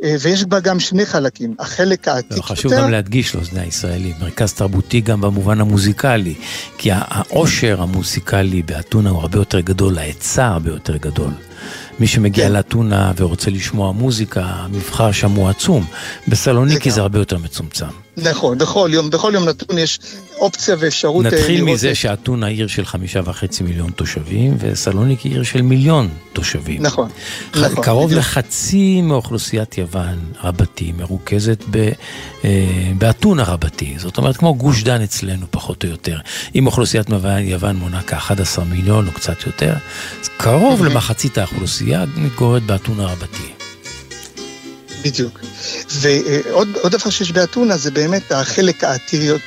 [0.04, 1.56] אה, ויש בה גם שני חלקים.
[1.60, 2.48] החלק העתיק לא, יותר...
[2.48, 6.36] חשוב גם להדגיש לאוזני הישראלים, מרכז תרבותי גם במובן המוזיקלי,
[6.78, 11.32] כי העושר המוזיקלי באתונה הוא הרבה יותר גדול, ההיצע הרבה יותר גדול.
[12.00, 12.54] מי שמגיע כן.
[12.54, 15.86] לאתונה ורוצה לשמוע מוזיקה, המבחר שם הוא עצום.
[16.28, 16.91] בסלוניקי.
[16.91, 18.07] זה הרבה יותר מצומצם.
[18.18, 19.99] נכון, בכל יום, בכל יום נתון יש
[20.38, 25.43] אופציה ואפשרות אה, נתחיל מזה את- שאתונה עיר של חמישה וחצי מיליון תושבים, וסלוניקי עיר
[25.43, 26.82] של מיליון תושבים.
[26.82, 27.09] נכון,
[27.53, 27.84] ח- נכון.
[27.84, 28.20] קרוב בדיוק.
[28.20, 31.89] לחצי מאוכלוסיית יוון רבתי מרוכזת ב,
[32.45, 32.51] אה,
[32.97, 36.20] באתונה רבתי, זאת אומרת כמו גוש דן אצלנו פחות או יותר.
[36.55, 37.07] אם אוכלוסיית
[37.41, 38.32] יוון, מונה כ-11
[38.70, 39.74] מיליון או קצת יותר,
[40.38, 43.57] קרוב למחצית האוכלוסייה מתגוררת באתונה רבתי.
[45.02, 45.39] בדיוק.
[45.91, 48.84] ועוד עוד דבר שיש באתונה זה באמת החלק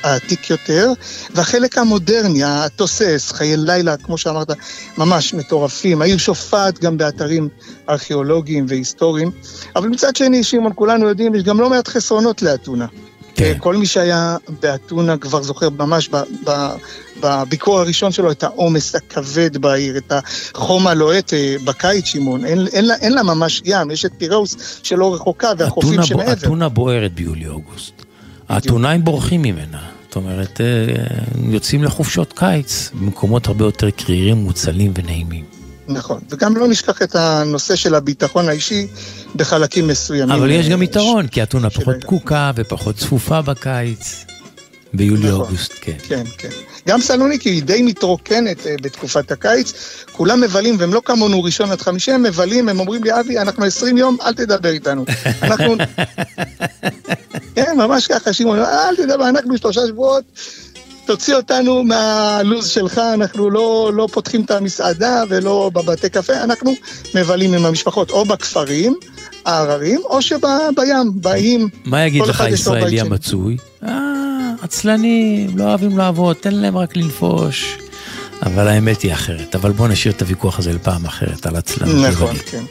[0.03, 0.91] העתיק יותר,
[1.35, 4.51] והחלק המודרני, התוסס, חיי לילה, כמו שאמרת,
[4.97, 6.01] ממש מטורפים.
[6.01, 7.49] העיר שופעת גם באתרים
[7.89, 9.31] ארכיאולוגיים והיסטוריים,
[9.75, 12.85] אבל מצד שני, שמעון, כולנו יודעים, יש גם לא מעט חסרונות לאתונה.
[13.35, 13.53] כן.
[13.59, 16.69] כל מי שהיה באתונה כבר זוכר ממש ב, ב,
[17.23, 22.45] בביקור הראשון שלו את העומס הכבד בעיר, את החום הלוהט אה, בקיץ, שמעון.
[22.45, 26.33] אין, אין, לה, אין לה ממש ים, יש את פיראוס שלא רחוקה והחופים שמעבר.
[26.33, 27.93] אתונה בוערת ביולי-אוגוסט.
[28.49, 29.79] האתונאים בורחים ממנה.
[30.07, 30.93] זאת אומרת, אה,
[31.49, 35.60] יוצאים לחופשות קיץ במקומות הרבה יותר קרירים, מוצלים ונעימים.
[35.93, 38.87] נכון, וגם לא נשכח את הנושא של הביטחון האישי
[39.35, 40.35] בחלקים מסוימים.
[40.35, 44.25] אבל יש גם יתרון, כי אתונה פחות פקוקה ופחות צפופה בקיץ.
[44.93, 45.97] ביולי-אוגוסט, כן.
[46.07, 46.49] כן, כן.
[46.87, 49.73] גם סלוניקי היא די מתרוקנת אה, בתקופת הקיץ.
[50.11, 53.65] כולם מבלים, והם לא כמונו ראשון עד חמישי, הם מבלים, הם אומרים לי, אבי, אנחנו
[53.65, 55.05] 20 יום, אל תדבר איתנו.
[55.43, 55.75] אנחנו...
[57.55, 60.23] כן, ממש ככה, שמעון, אל תדבר, אנחנו שלושה שבועות,
[61.05, 66.73] תוציא אותנו מהלו"ז שלך, אנחנו לא, לא פותחים את המסעדה ולא בבתי קפה, אנחנו
[67.15, 68.95] מבלים עם המשפחות, או בכפרים
[69.45, 71.69] העררים, או שבים, באים.
[71.85, 73.07] מה יגיד לך אחד יש לו הישראלי בית שלו.
[73.07, 73.57] המצוי?
[73.83, 77.77] אה, עצלנים, לא אוהבים לעבוד, תן להם רק לנפוש.
[78.45, 79.55] אבל האמת היא אחרת.
[79.55, 82.05] אבל בואו נשאיר את הוויכוח הזה לפעם אחרת, על עצלנות.
[82.09, 82.63] נכון, כן.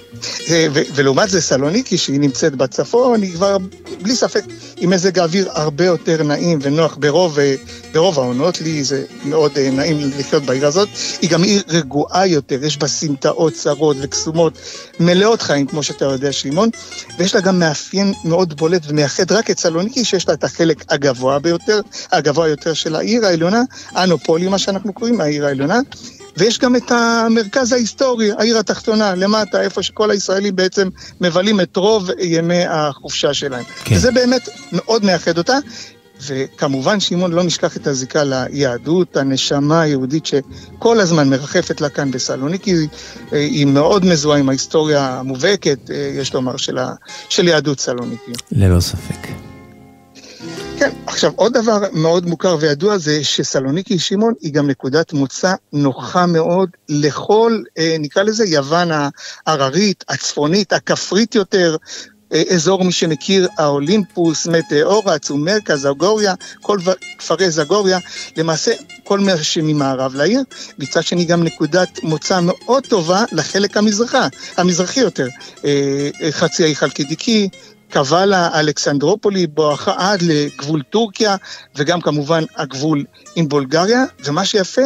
[0.50, 3.56] אה, ולעומת זה סלוניקי, שהיא נמצאת בצפון, היא כבר
[4.02, 4.44] בלי ספק
[4.76, 7.54] עם מזג האוויר הרבה יותר נעים ונוח ברוב, אה,
[7.92, 8.60] ברוב העונות.
[8.60, 10.88] לי זה מאוד אה, נעים לחיות בעיר הזאת.
[11.22, 14.58] היא גם עיר רגועה יותר, יש בה סמטאות צרות וקסומות,
[15.00, 16.68] מלאות חיים, כמו שאתה יודע, שמעון.
[17.18, 21.38] ויש לה גם מאפיין מאוד בולט ומייחד רק את סלוניקי, שיש לה את החלק הגבוה
[21.38, 21.80] ביותר,
[22.12, 23.62] הגבוה יותר של העיר העליונה,
[23.96, 25.80] אנופולי, מה שאנחנו קוראים, העיר העליונה.
[26.36, 30.88] ויש גם את המרכז ההיסטורי, העיר התחתונה, למטה, איפה שכל הישראלים בעצם
[31.20, 33.64] מבלים את רוב ימי החופשה שלהם.
[33.84, 33.94] כן.
[33.94, 35.58] וזה באמת מאוד מייחד אותה.
[36.26, 42.74] וכמובן, שמעון, לא נשכח את הזיקה ליהדות, הנשמה היהודית שכל הזמן מרחפת לה כאן בסלוניקי,
[43.30, 46.92] היא מאוד מזוהה עם ההיסטוריה המובהקת, יש לומר, של, ה...
[47.28, 48.32] של יהדות סלוניקי.
[48.52, 49.49] ללא ספק.
[50.80, 56.26] כן, עכשיו עוד דבר מאוד מוכר וידוע זה שסלוניקי שמעון היא גם נקודת מוצא נוחה
[56.26, 58.88] מאוד לכל, אה, נקרא לזה יוון
[59.46, 61.76] ההררית, הצפונית, הכפרית יותר,
[62.32, 66.78] אה, אזור מי שמכיר, האולימפוס, מטאורה, צומרקה, זגוריה, כל
[67.18, 67.98] כפרי זגוריה,
[68.36, 68.72] למעשה
[69.04, 70.42] כל מה שממערב לעיר,
[70.78, 75.28] מצד שני גם נקודת מוצא מאוד טובה לחלק המזרחה, המזרחי יותר,
[75.64, 77.48] אה, חצי האי חלקידיקי,
[77.90, 81.36] קבלה, אלכסנדרופולי, בואכה עד לגבול טורקיה,
[81.76, 83.04] וגם כמובן הגבול
[83.36, 84.82] עם בולגריה, ומה שיפה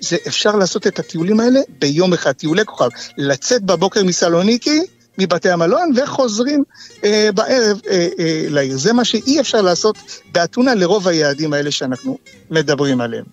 [0.00, 4.80] זה אפשר לעשות את הטיולים האלה ביום אחד, טיולי כוכב, לצאת בבוקר מסלוניקי,
[5.18, 6.64] מבתי המלון, וחוזרים
[7.04, 8.78] אה, בערב אה, אה, לעיר.
[8.78, 9.96] זה מה שאי אפשר לעשות
[10.32, 12.18] באתונה לרוב היעדים האלה שאנחנו
[12.50, 13.24] מדברים עליהם.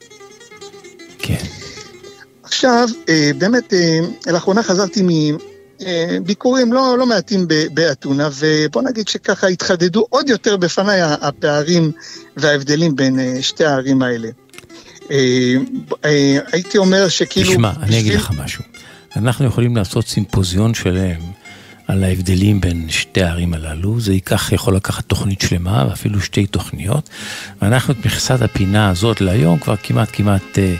[1.19, 1.43] כן.
[2.43, 5.38] עכשיו, אה, באמת, אה, לאחרונה חזרתי מ...
[5.86, 11.91] אה, ביקורים לא, לא מעטים באתונה, ובוא נגיד שככה התחדדו עוד יותר בפניי הפערים
[12.38, 14.27] וההבדלים בין אה, שתי הערים האלה.
[15.11, 15.55] אה,
[16.51, 17.51] הייתי אומר שכאילו...
[17.51, 17.86] תשמע, בשביל...
[17.86, 18.63] אני אגיד לך משהו.
[19.15, 21.19] אנחנו יכולים לעשות סימפוזיון שלם
[21.88, 23.99] על ההבדלים בין שתי הערים הללו.
[23.99, 27.09] זה ייקח, יכול לקחת תוכנית שלמה, ואפילו שתי תוכניות.
[27.61, 30.75] ואנחנו את מכסת הפינה הזאת להיום כבר כמעט כמעט אה,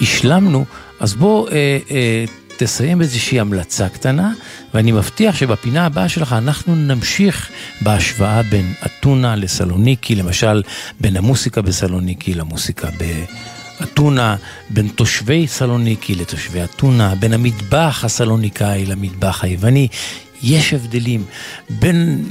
[0.00, 0.64] השלמנו.
[1.00, 1.48] אז בוא...
[1.48, 2.24] אה, אה,
[2.56, 4.32] תסיים איזושהי המלצה קטנה,
[4.74, 7.50] ואני מבטיח שבפינה הבאה שלך אנחנו נמשיך
[7.80, 10.62] בהשוואה בין אתונה לסלוניקי, למשל
[11.00, 12.88] בין המוסיקה בסלוניקי למוסיקה
[13.80, 14.36] באתונה,
[14.70, 19.88] בין תושבי סלוניקי לתושבי אתונה, בין המטבח הסלוניקאי למטבח היווני.
[20.42, 21.24] יש הבדלים
[21.70, 22.24] בין...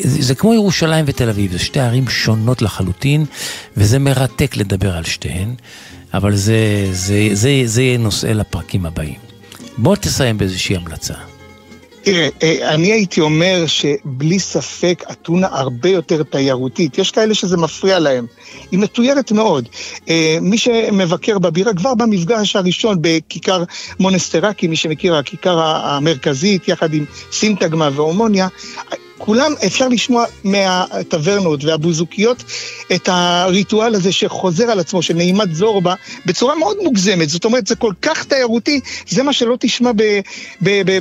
[0.00, 3.24] זה, זה כמו ירושלים ותל אביב, זה שתי ערים שונות לחלוטין,
[3.76, 5.54] וזה מרתק לדבר על שתיהן,
[6.14, 9.29] אבל זה, זה, זה, זה נושא לפרקים הבאים.
[9.78, 11.14] בוא תסיים באיזושהי המלצה.
[12.02, 16.98] תראה, אה, אני הייתי אומר שבלי ספק אתונה הרבה יותר תיירותית.
[16.98, 18.26] יש כאלה שזה מפריע להם.
[18.70, 19.68] היא מתוירת מאוד.
[20.08, 23.64] אה, מי שמבקר בבירה, כבר במפגש הראשון בכיכר
[24.00, 28.48] מונסטרקי, מי שמכיר, הכיכר המרכזית, יחד עם סינטגמה והומוניה,
[29.24, 32.44] כולם, אפשר לשמוע מהטברנות והבוזוקיות
[32.94, 35.94] את הריטואל הזה שחוזר על עצמו, של נעימת זורבה,
[36.26, 37.28] בצורה מאוד מוגזמת.
[37.28, 39.90] זאת אומרת, זה כל כך תיירותי, זה מה שלא תשמע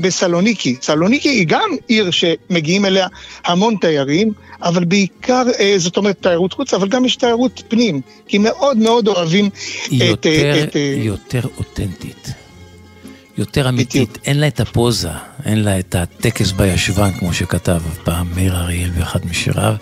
[0.01, 0.75] בסלוניקי.
[0.81, 3.07] סלוניקי היא גם עיר שמגיעים אליה
[3.45, 8.37] המון תיירים, אבל בעיקר, אה, זאת אומרת, תיירות חוץ, אבל גם יש תיירות פנים, כי
[8.37, 9.49] מאוד מאוד אוהבים
[9.91, 10.25] יותר, את...
[10.25, 12.48] יותר, אה, יותר אותנטית.
[13.39, 15.09] יותר אמיתית, אין לה את הפוזה,
[15.45, 19.75] אין לה את הטקס בישבן, כמו שכתב פעם מאיר אריאל באחד משיריו,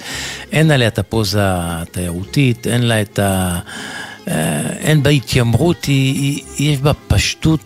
[0.51, 3.59] אין עליה את הפוזה התיירותית, אין לה את ה...
[4.27, 7.59] אה, אין בה התיימרות, היא, היא, יש בה פשטות,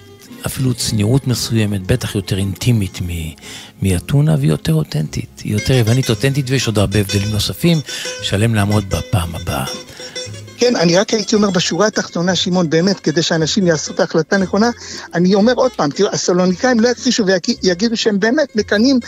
[0.46, 3.00] אפילו צניעות מסוימת, בטח יותר אינטימית
[3.82, 5.42] מאתונה, והיא יותר אותנטית.
[5.44, 7.78] היא יותר יוונית אותנטית, ויש עוד הרבה הבדלים נוספים,
[8.22, 9.66] שלם לעמוד בפעם הבאה.
[10.62, 14.70] כן, אני רק הייתי אומר בשורה התחתונה, שמעון, באמת, כדי שאנשים יעשו את ההחלטה הנכונה,
[15.14, 19.00] אני אומר עוד פעם, תראו, הסלוניקאים לא יכחישו ויגידו שהם באמת מקנאים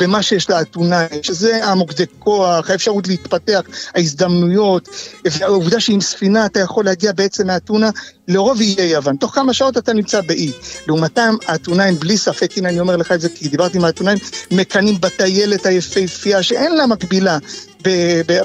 [0.00, 3.60] במה שיש לאתונה, שזה המוקדי כוח, האפשרות להתפתח,
[3.94, 4.88] ההזדמנויות,
[5.24, 7.90] והעובדה שעם ספינה אתה יכול להגיע בעצם מאתונה
[8.28, 9.16] לרוב איי יוון.
[9.16, 10.52] תוך כמה שעות אתה נמצא באי.
[10.86, 14.18] לעומתם, האתונאים, בלי ספק, הנה אני אומר לך את זה כי דיברתי עם האתונאים,
[14.50, 17.38] מקנאים בטיילת היפהפייה שאין לה מקבילה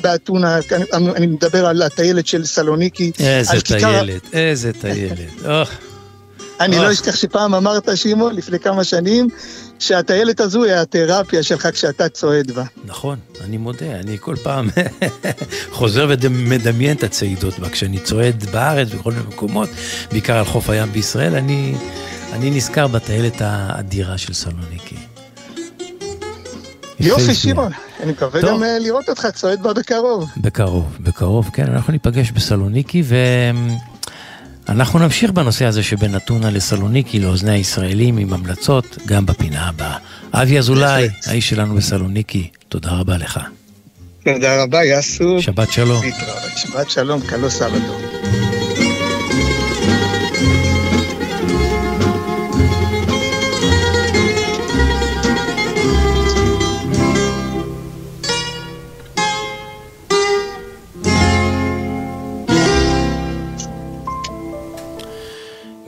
[0.02, 0.60] באתונה,
[0.94, 3.12] אני, אני מדבר על הטיילת של סלוניקי.
[3.20, 4.40] איזה טיילת, כיכר...
[4.40, 5.46] איזה טיילת.
[6.60, 9.28] אני לא אשכח שפעם אמרת, שמעון, לפני כמה שנים,
[9.80, 12.64] שהטיילת הזו היא התרפיה שלך כשאתה צועד בה.
[12.86, 14.70] נכון, אני מודה, אני כל פעם
[15.78, 17.70] חוזר ומדמיין את הצעידות בה.
[17.70, 19.70] כשאני צועד בארץ ובכל מיני מקומות,
[20.12, 21.76] בעיקר על חוף הים בישראל, אני,
[22.34, 25.13] אני נזכר בטיילת האדירה של סלוניקי.
[27.04, 27.72] יופי, שמעון.
[28.04, 30.30] אני מקווה גם אה, לראות אותך צועד בה בקרוב.
[30.38, 33.04] בקרוב, בקרוב, כן, אנחנו ניפגש בסלוניקי,
[34.68, 39.98] ואנחנו נמשיך בנושא הזה שבין אתונה לסלוניקי, לאוזני הישראלים, עם המלצות, גם בפינה הבאה.
[40.34, 43.40] אבי אזולאי, האיש שלנו בסלוניקי, תודה רבה לך.
[44.24, 45.42] תודה רבה, יאסו.
[45.42, 46.04] שבת שלום.
[46.56, 48.03] שבת שלום, קלו סבתו.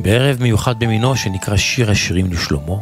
[0.06, 2.76] בערב מיוחד במינו שנקרא שיר השירים לשלמה,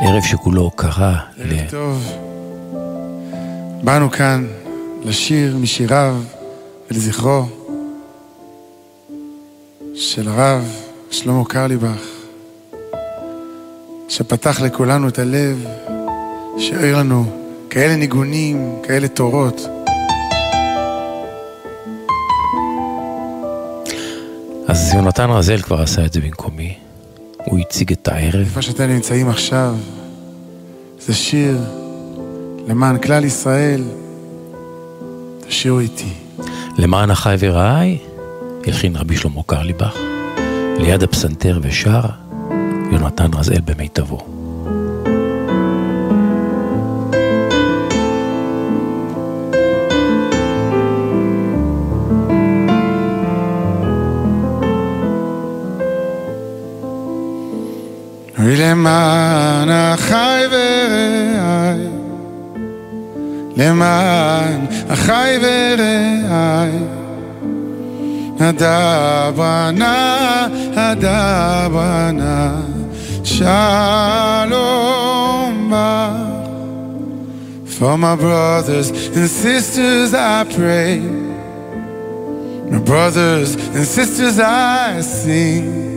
[0.00, 1.52] ערב שכולו הוקרה ל...
[1.52, 2.12] ערב טוב.
[3.82, 4.46] באנו כאן
[5.04, 6.16] לשיר משיריו
[6.90, 7.44] ולזכרו
[9.94, 10.64] של הרב
[11.10, 12.04] שלמה קרליבך,
[14.08, 15.66] שפתח לכולנו את הלב,
[16.58, 17.24] שהעיר לנו
[17.70, 19.77] כאלה ניגונים, כאלה תורות.
[24.78, 26.74] אז יונתן רזל כבר עשה את זה במקומי.
[27.44, 28.40] הוא הציג את הערב.
[28.40, 29.74] איפה שאתם נמצאים עכשיו,
[31.00, 31.58] זה שיר
[32.68, 33.82] למען כלל ישראל.
[35.48, 36.12] תשאירו איתי.
[36.76, 37.98] למען אחי ורעי,
[38.66, 39.96] הלחין רבי שלמה קרליבך.
[40.78, 42.02] ליד הפסנתר ושר,
[42.92, 44.37] יונתן רזאל במיטבו.
[58.47, 61.87] ולמען אחי ורעי,
[63.57, 66.71] למען אחי ורעי,
[68.39, 69.87] הדבנה,
[70.75, 72.61] הדבנה,
[73.23, 75.03] shalom
[77.65, 80.99] For my brothers and sisters I pray,
[82.71, 85.96] my brothers and sisters I sing.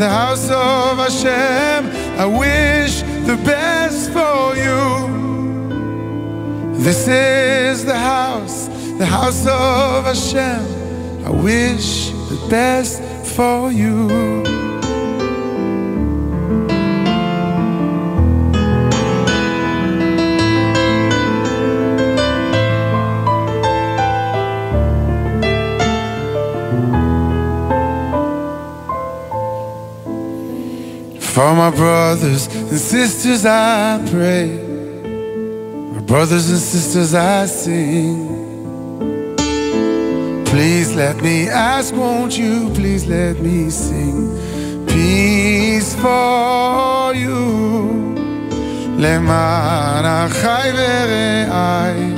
[0.00, 1.86] the house of Hashem.
[2.18, 5.12] I wish the best for you.
[6.82, 11.26] This is the house, the house of Hashem.
[11.26, 13.02] I wish the best
[13.36, 14.39] for you.
[31.39, 34.47] For my brothers and sisters I pray.
[35.93, 38.35] My brothers and sisters I sing.
[40.45, 44.29] Please let me ask, won't you please let me sing
[44.87, 47.35] peace for you.
[48.97, 52.13] למען אחי ורעי,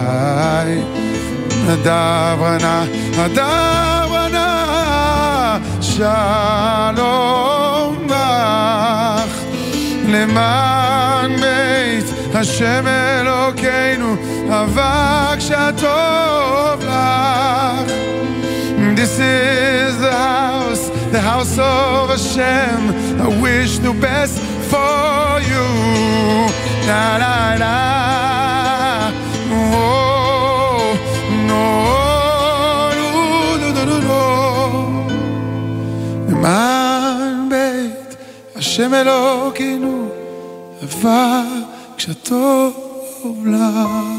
[1.69, 2.85] הדברה נא,
[3.17, 3.60] הדברה
[6.01, 6.97] שלום
[8.07, 9.43] בך
[10.09, 12.05] למען בית
[12.35, 14.17] השם אלוקינו
[14.51, 17.93] אבק שטוב לך
[18.97, 22.81] This is the house, the house of Hashem
[23.21, 24.37] I wish the best
[24.71, 25.69] for you
[26.89, 27.77] Na na na
[29.53, 30.10] Oh,
[36.42, 38.16] למען בית
[38.56, 40.08] השם אלוקינו,
[40.84, 41.66] אבק
[41.98, 44.12] כשטוב לך.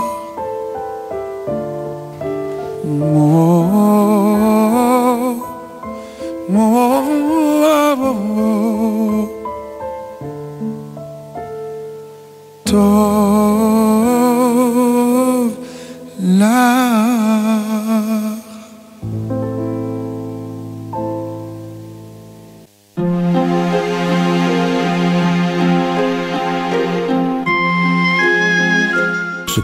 [12.64, 13.11] טוב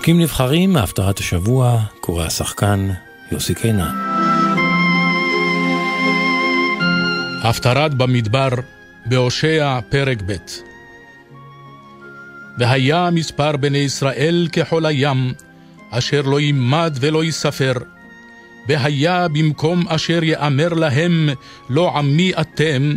[0.08, 2.90] פסוקים נבחרים מהפטרת השבוע, קורא השחקן
[3.32, 3.94] יוסי קינן.
[7.42, 8.48] הפטרת במדבר
[9.06, 10.32] בהושע פרק ב'.
[12.58, 15.32] והיה מספר בני ישראל כחול הים,
[15.90, 17.72] אשר לא יימד ולא ייספר.
[18.68, 21.28] והיה במקום אשר יאמר להם,
[21.70, 22.96] לא עמי אתם,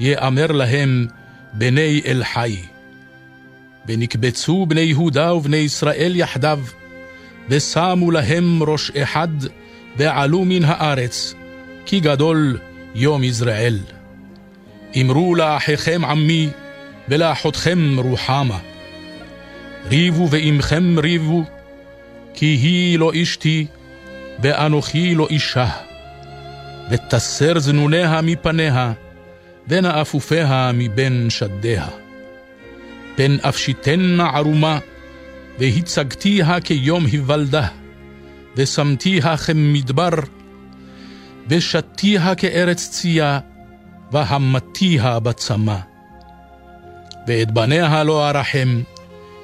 [0.00, 1.06] יאמר להם,
[1.52, 2.71] בני אל חי.
[3.88, 6.60] ונקבצו בני יהודה ובני ישראל יחדיו,
[7.48, 9.28] ושמו להם ראש אחד,
[9.96, 11.34] ועלו מן הארץ,
[11.86, 12.58] כי גדול
[12.94, 13.78] יום יזרעאל.
[15.00, 16.48] אמרו לאחיכם עמי,
[17.08, 18.58] ולאחותכם רוחמה.
[19.88, 21.44] ריבו ועמכם ריבו,
[22.34, 23.66] כי היא לא אשתי,
[24.42, 25.68] ואנוכי לא אישה.
[26.90, 28.92] ותסר זנוניה מפניה,
[29.68, 32.01] ונאפופיה מבין שדיה.
[33.16, 34.78] פן אפשיתנה ערומה,
[35.58, 37.66] והצגתיה כיום היוולדה,
[38.56, 40.10] ושמתיה כמדבר,
[41.48, 43.38] ושתיה כארץ צייה,
[44.12, 45.76] והמתיה בצמא.
[47.26, 48.82] ואת בניה לא ארחם,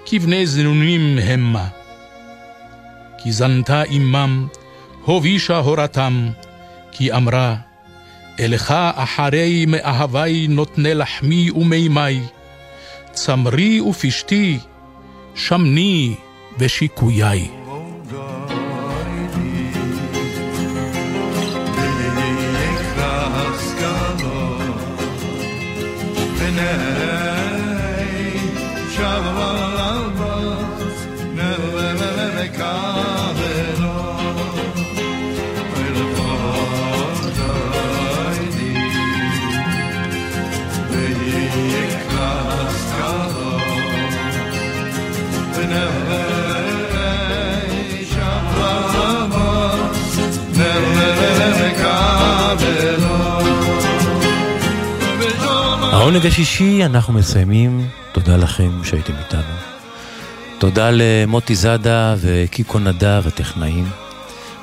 [0.06, 1.68] כבני זנונים המה.
[3.18, 4.46] כי זנתה עמם,
[5.04, 6.28] הובישה הורתם,
[6.92, 7.56] כי אמרה,
[8.40, 12.20] אלך אחרי מאהבי נותני לחמי ומימי,
[13.24, 14.58] צמרי ופשתי,
[15.34, 16.14] שמני
[16.58, 17.57] ושיקויי.
[56.28, 59.54] השישי אנחנו מסיימים, תודה לכם שהייתם איתנו.
[60.58, 63.88] תודה למוטי זאדה וקיקו נדב הטכנאים.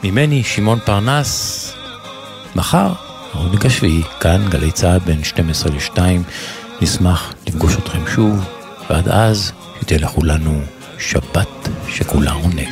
[0.04, 1.74] ממני, שמעון פרנס,
[2.56, 2.94] מחר,
[3.34, 6.00] העונג השביעי, כאן גלי צעד בין 12 ל-2,
[6.82, 8.46] נשמח לפגוש אתכם שוב,
[8.90, 9.52] ועד אז,
[9.82, 10.62] שתהיה לכולנו
[11.00, 12.70] שבת שכולה עונג.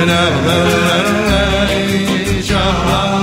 [0.00, 1.07] And
[2.70, 3.17] love.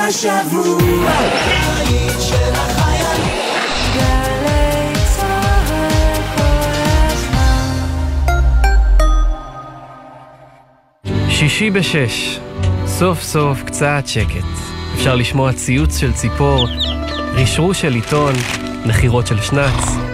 [0.00, 1.12] השבוע.
[11.28, 12.40] שישי בשש,
[12.86, 14.44] סוף סוף קצת שקט.
[14.94, 16.66] אפשר לשמוע ציוץ של ציפור,
[17.34, 18.34] רשרוש של עיתון,
[18.86, 20.11] נחירות של שנץ.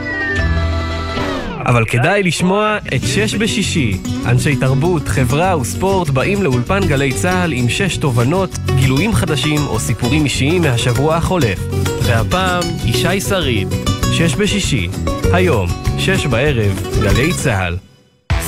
[1.68, 3.96] אבל כדאי לשמוע את שש בשישי.
[4.26, 10.24] אנשי תרבות, חברה וספורט באים לאולפן גלי צה"ל עם שש תובנות, גילויים חדשים או סיפורים
[10.24, 11.58] אישיים מהשבוע החולף.
[12.02, 13.68] והפעם, ישי שריד,
[14.12, 14.88] שש בשישי,
[15.32, 17.76] היום, שש בערב, גלי צה"ל.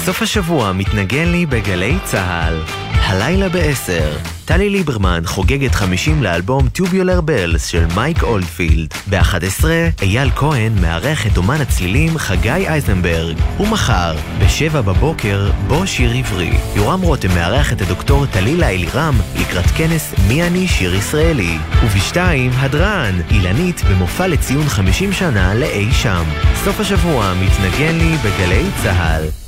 [0.04, 2.62] סוף השבוע מתנגן לי בגלי צה"ל.
[2.92, 8.94] הלילה בעשר, טלי ליברמן חוגגת 50 לאלבום Tubular Bells של מייק אולדפילד.
[9.10, 9.64] ב-11,
[10.02, 13.36] אייל כהן מארח את אומן הצלילים חגי אייזנברג.
[13.60, 16.52] ומחר, ב-7 בבוקר, בו שיר עברי.
[16.76, 21.58] יורם רותם מארח את הדוקטור טלילה אלירם לקראת כנס מי אני שיר ישראלי.
[21.84, 22.16] וב-2,
[22.56, 26.24] הדרן, אילנית במופע לציון 50 שנה לאי שם.
[26.64, 29.39] סוף השבוע מתנגן לי בגלי צה"ל.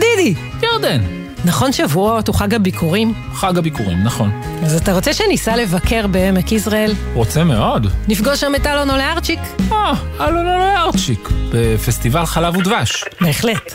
[0.00, 0.34] דידי!
[0.62, 1.00] ירדן.
[1.44, 3.12] נכון שבועות הוא חג הביקורים?
[3.34, 4.40] חג הביקורים, נכון.
[4.62, 6.94] אז אתה רוצה שניסע לבקר בעמק יזרעאל?
[7.14, 7.86] רוצה מאוד.
[8.08, 9.40] נפגוש שם את אלונו לארצ'יק?
[9.72, 13.04] אה, אלונו לארצ'יק, בפסטיבל חלב ודבש.
[13.20, 13.72] בהחלט.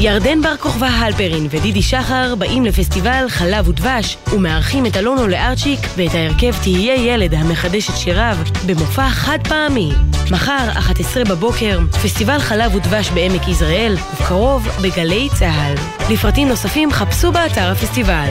[0.00, 6.14] ירדן בר כוכבא הלפרין ודידי שחר באים לפסטיבל חלב ודבש ומארחים את אלונו לארצ'יק ואת
[6.14, 8.36] ההרכב תהיה ילד המחדש את שיריו
[8.66, 9.92] במופע חד פעמי.
[10.30, 15.74] מחר, 11 בבוקר, פסטיבל חלב ודבש בעמק יזרעאל, ובקרוב בגלי צה"ל.
[16.12, 18.28] לפרטים נוספים חפשו באתר הפסטיבל.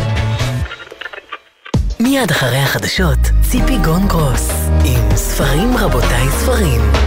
[2.00, 4.50] מיד אחרי החדשות, ציפי גון גרוס,
[4.86, 7.07] עם ספרים רבותיי ספרים.